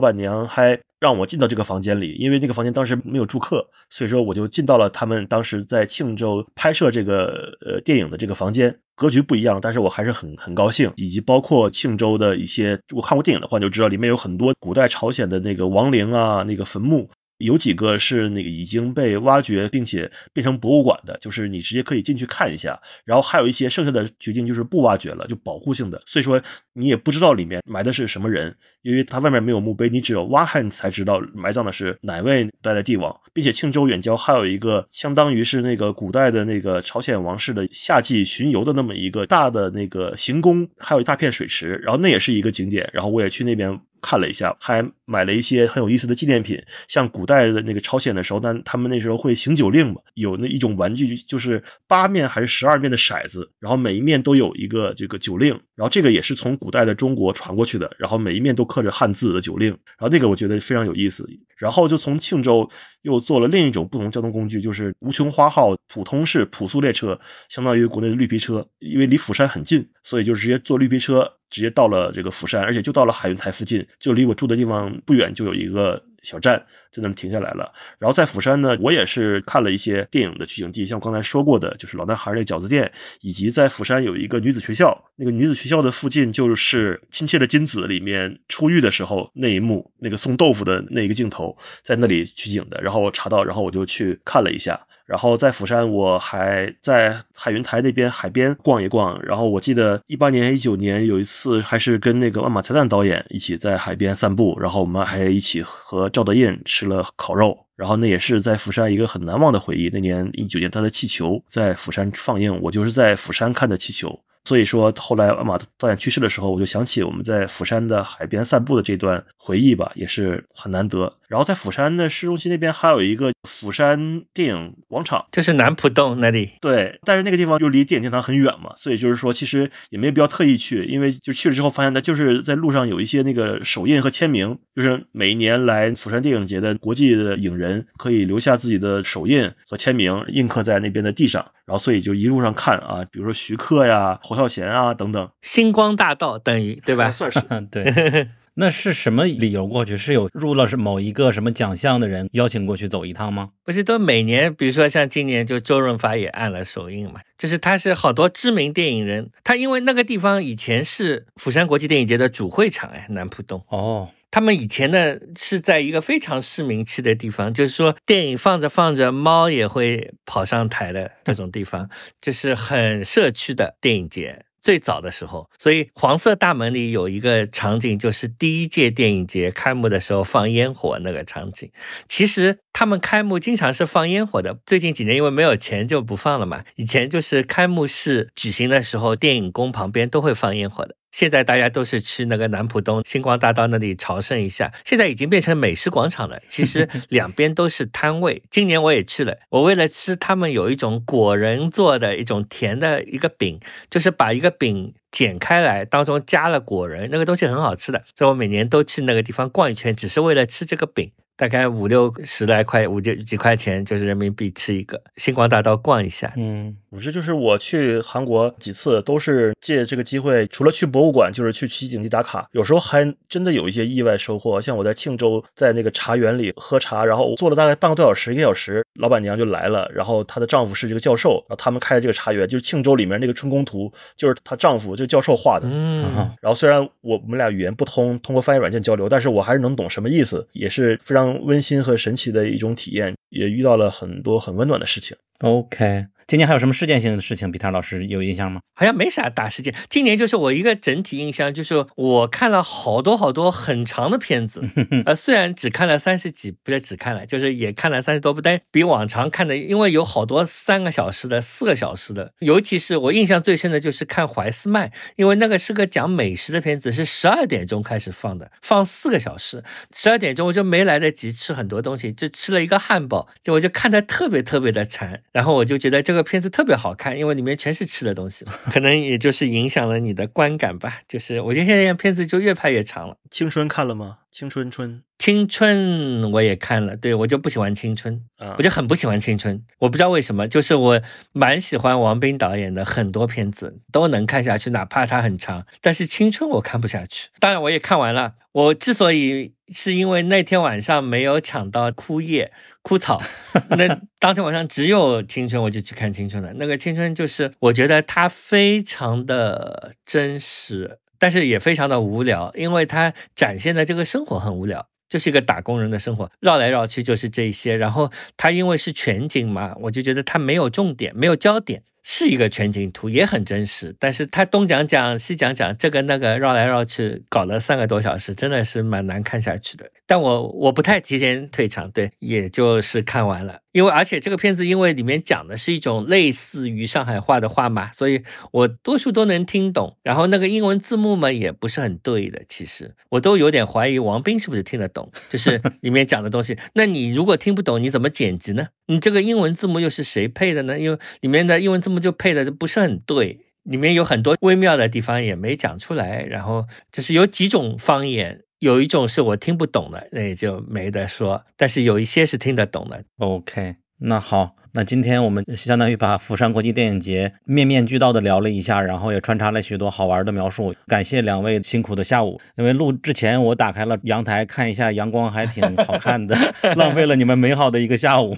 [0.00, 8.74] 板娘还让我进到这个房间里，因为那个房间当时没有住客，所以说我就进到了他们当时在庆州拍摄这个呃电影的这个房间。
[8.94, 10.92] 格局不一样，但是我还是很很高兴。
[10.96, 17.08] 以及包括庆州的一些，我看过电影的话就知道，里面有很多古代朝鲜的那个亡灵啊，那个坟墓。
[17.40, 22.80] 有几个是那个已经被挖掘并且变成博物馆的，就是你直接可以进去看一下。
[23.04, 26.00] 然后还有一些剩下的决定就是不挖掘了，就保护性的。
[26.06, 26.40] 所以说
[26.74, 33.14] 你也不知道里面埋的是什么人，因为它外面没有墓碑，你只有挖开才知道埋葬的是哪位代代帝王。
[33.32, 42.88] 并且庆州远郊还有一个相当于是那个古代的那个朝鲜王室的夏季巡游的那么一个大的那个行宫，还有一大片水池，然后那也是一个景点。
[42.92, 43.80] 然后我也去那边。
[44.00, 61.28] 看了一下，还买了一些很有意思的纪念品，像古代的那个朝鲜的时候，那他们那时候会行酒令嘛，有那一种玩具，就是八面还是十二面的骰子，然后每一面都有一个这个酒令，然后这个也是从古代的中国传过去的，然后每一面都刻着汉字的酒令，然后那个我觉得非常有意思。
[61.56, 62.66] 然后就从庆州
[63.02, 67.20] 又坐了另一种不同交通工具，就是无穷花号普通式普速列车，
[67.50, 76.02] 相当于国内的绿皮车，因为离釜山很近，所以就直接坐绿皮车直接到了这个釜山，而且就到了海云台附近，就离我住的地方不远，就有一个。
[76.22, 76.62] 小站
[76.92, 94.78] 在那停下来了，然后在釜山呢，我也是看了一些电影的取景地，像我刚才说过的，就是老男孩那饺子店，以及在釜山有一个女子学校，那个女子学校的附近就是《亲切的金子》里面出狱的时候那一幕，那个送豆腐的那一个镜头，在那里取景的，然后我查到，然后我就去看了一下。
[95.10, 99.20] 然后在釜山，我还在海云台那边海边逛一逛。
[99.24, 104.56] 然后我记得一八年、一九年有一次，还是跟那个万马才旦导演一起在海边散步。
[104.60, 107.66] 然后我们还一起和赵德胤吃了烤肉。
[107.74, 109.90] 然后那也是在釜山一个很难忘的回忆。
[109.92, 114.08] 那年一九年，他的《气球》在釜山放映，我就是在釜山看的《气球》。
[114.44, 121.12] 所以说，后来万马导演去世的时候，我就想起我们在釜山的海边散步的这段回忆吧，也是很难得。
[121.30, 126.50] 然后在釜山的市中心那边还有一个釜山电影广场，就是南浦洞那里。
[126.60, 147.12] 对，但是那个地方就离电影天堂很远嘛，所以就是说其实也没有必要特意去，因为就去了之后发现它就是在路上有一些那个手印和签名，就是每一年来釜山电影节的国际的影人可以留下自己的手印和签名，印刻在那边的地上，然后所以就一路上看啊，比如说徐克呀、侯孝贤啊等等，星光大道等于对吧？
[147.12, 147.40] 算是
[147.70, 148.28] 对。
[148.60, 149.96] 那是什么理由过去？
[149.96, 153.52] 是有入了是某一个什么奖项的人邀请过去走一趟吗？
[153.64, 171.88] 不是，都每年，比如说像今年就周润发也按了首映嘛，就是他是好多知名电影人，他因为那个地方以前是釜山国际电影节的主会场哎，南浦东哦，他们以前呢是在一个非常市民气的地方，就是说电影放着放着猫也会跑上台的这种地方，
[172.20, 174.44] 就是很社区的电影节。
[174.62, 181.70] 最早的时候，所以黄色大门里有一个场景，就是第一届电影节开幕的时候放烟火那个场景。
[182.06, 186.64] 其实他们开幕经常是放烟火的，最近几年因为没有钱就不放了嘛。
[186.76, 190.94] 以前就是开幕式举行的时候，电影宫旁边都会放烟火的。
[191.12, 196.40] 现在大家都是去那个南浦东星光大道那里朝圣一下，现在已经变成美食广场了。
[196.48, 198.42] 其实 两边都是摊位。
[198.50, 203.58] 今年我也去了，我为了吃他们有一种果仁做的一种甜的一个饼，
[203.90, 208.02] 就是把一个饼剪开来，当中加了果仁，那个东西很好吃的。
[208.14, 211.10] 所以我每年都去那个地方逛一圈，只是为了吃这个饼。
[211.36, 215.02] 大概五六十来块，五几几块钱就是人民币吃一个。
[215.16, 222.48] 星光大道逛一下，嗯，我这就是我去韩国几次都是借这个机会，除了去博物馆，就是去取景地打卡。
[222.52, 235.68] 有时候还真的有一些意外收获，像我在庆州在那个茶园里喝茶，然后坐了大概半个多小时，一个小时，老板娘就来了，然后她的丈夫是这个教授，然后他们开的这个茶园就是庆州里面那个春宫图，就是她丈夫这个教授画的。
[235.70, 236.04] 嗯，
[236.40, 241.30] 然后虽然我我们俩语言不通，通过翻译软件交流，但是我还是能懂什么意思，也是非常。
[241.42, 245.16] 温馨和神奇的一种体验，也遇到了很多很温暖的事情。
[245.40, 247.50] OK，今年还有什么事件性的事情？
[247.50, 248.60] 比特老师有印象吗？
[248.76, 249.74] 好像没啥大事件。
[249.88, 254.62] 今年就是我一个整体印象，就是我看了好多好多很长的片子，
[255.06, 281.00] 呃，虽然只看了三十几，不是只看了，就是也看了三十多部，但比往常看的，因为有好多三个小时的、四个小时的，尤其是我印象最深的就是看怀斯曼，因为那个是个讲美食的片子，是十二点钟开始放的，放四个小时，十二点钟我就没来得及吃很多东西，就吃了一个汉堡，就我就看得特别特别的馋，然后我就觉得这个片子特别好看，因为里面全是吃的东西，可能也就是影响了你的观感吧。
[281.08, 283.16] 就是我觉得现在片子就越拍越长了。
[283.30, 284.18] 青春看了吗？
[284.30, 290.98] 青春春青春我也看了，对我就不喜欢青春，啊我就很不喜欢青春，我不知道为什么，就是我
[291.34, 297.28] 蛮喜欢王斌导演的很多片子都能看下去，哪怕它很长，但是青春我看不下去。
[297.38, 303.20] 当然我也看完了，我之所以是因为那天晚上没有抢到枯叶枯草，
[303.76, 306.54] 那当天晚上只有青春，我就去看青春了。
[306.54, 314.86] 那个青春就是我觉得它非常的真实，但是也非常的无聊，因为它展现的这个生活很无聊。
[315.10, 317.76] 就是一个打工人的生活，绕来绕去就是这些。
[317.76, 323.94] 然后他因为是全景嘛，我就觉得他没有重点，没有焦点，是一个全景图，也很真实。
[323.98, 329.90] 但是他东讲讲西讲讲，这个那个绕来绕去，搞了三个多小时，真的是蛮难看下去的。
[330.06, 333.60] 但我我不太提前退场，对，也就是看完了。
[333.72, 338.20] 因为而且这个片子因为里面讲的是一种类似于上海话的话嘛，所以
[338.50, 339.96] 我多数都能听懂。
[340.02, 346.58] 然后那个英文字幕嘛也不是很对的，其实我都有点怀疑王斌是不是听得懂，就是里面讲的东西。
[346.72, 348.68] 那你如果听不懂，你怎么剪辑呢？
[348.86, 350.76] 你这个英文字幕又是谁配的呢？
[350.76, 353.38] 因为里面的英文字幕就配的不是很对。
[353.64, 361.44] 里面有很多微妙的地方也没讲出来，然后就是有几种方言，有一种是我听不懂的，那也就没得说。
[361.58, 363.04] 但是有一些是听得懂的。
[363.18, 370.74] OK，那好，那今天我们相当于把釜山国际电影节面面俱到的聊了一下，然后也穿插了许多好玩的描述。
[370.86, 376.34] 感谢两位辛苦的下午，因为录之前我打开了阳台看一下，阳光还挺好看的，
[376.76, 378.34] 浪费了你们美好的一个下午。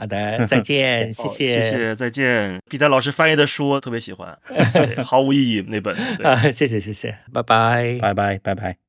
[0.00, 2.58] 好的，再见， 谢谢，谢谢，再见。
[2.70, 4.38] 彼得老师翻译的书特别喜欢，
[5.04, 5.94] 毫无意义那本。
[6.22, 7.98] 啊， 谢谢谢谢，拜拜。
[8.00, 8.83] 拜拜拜拜。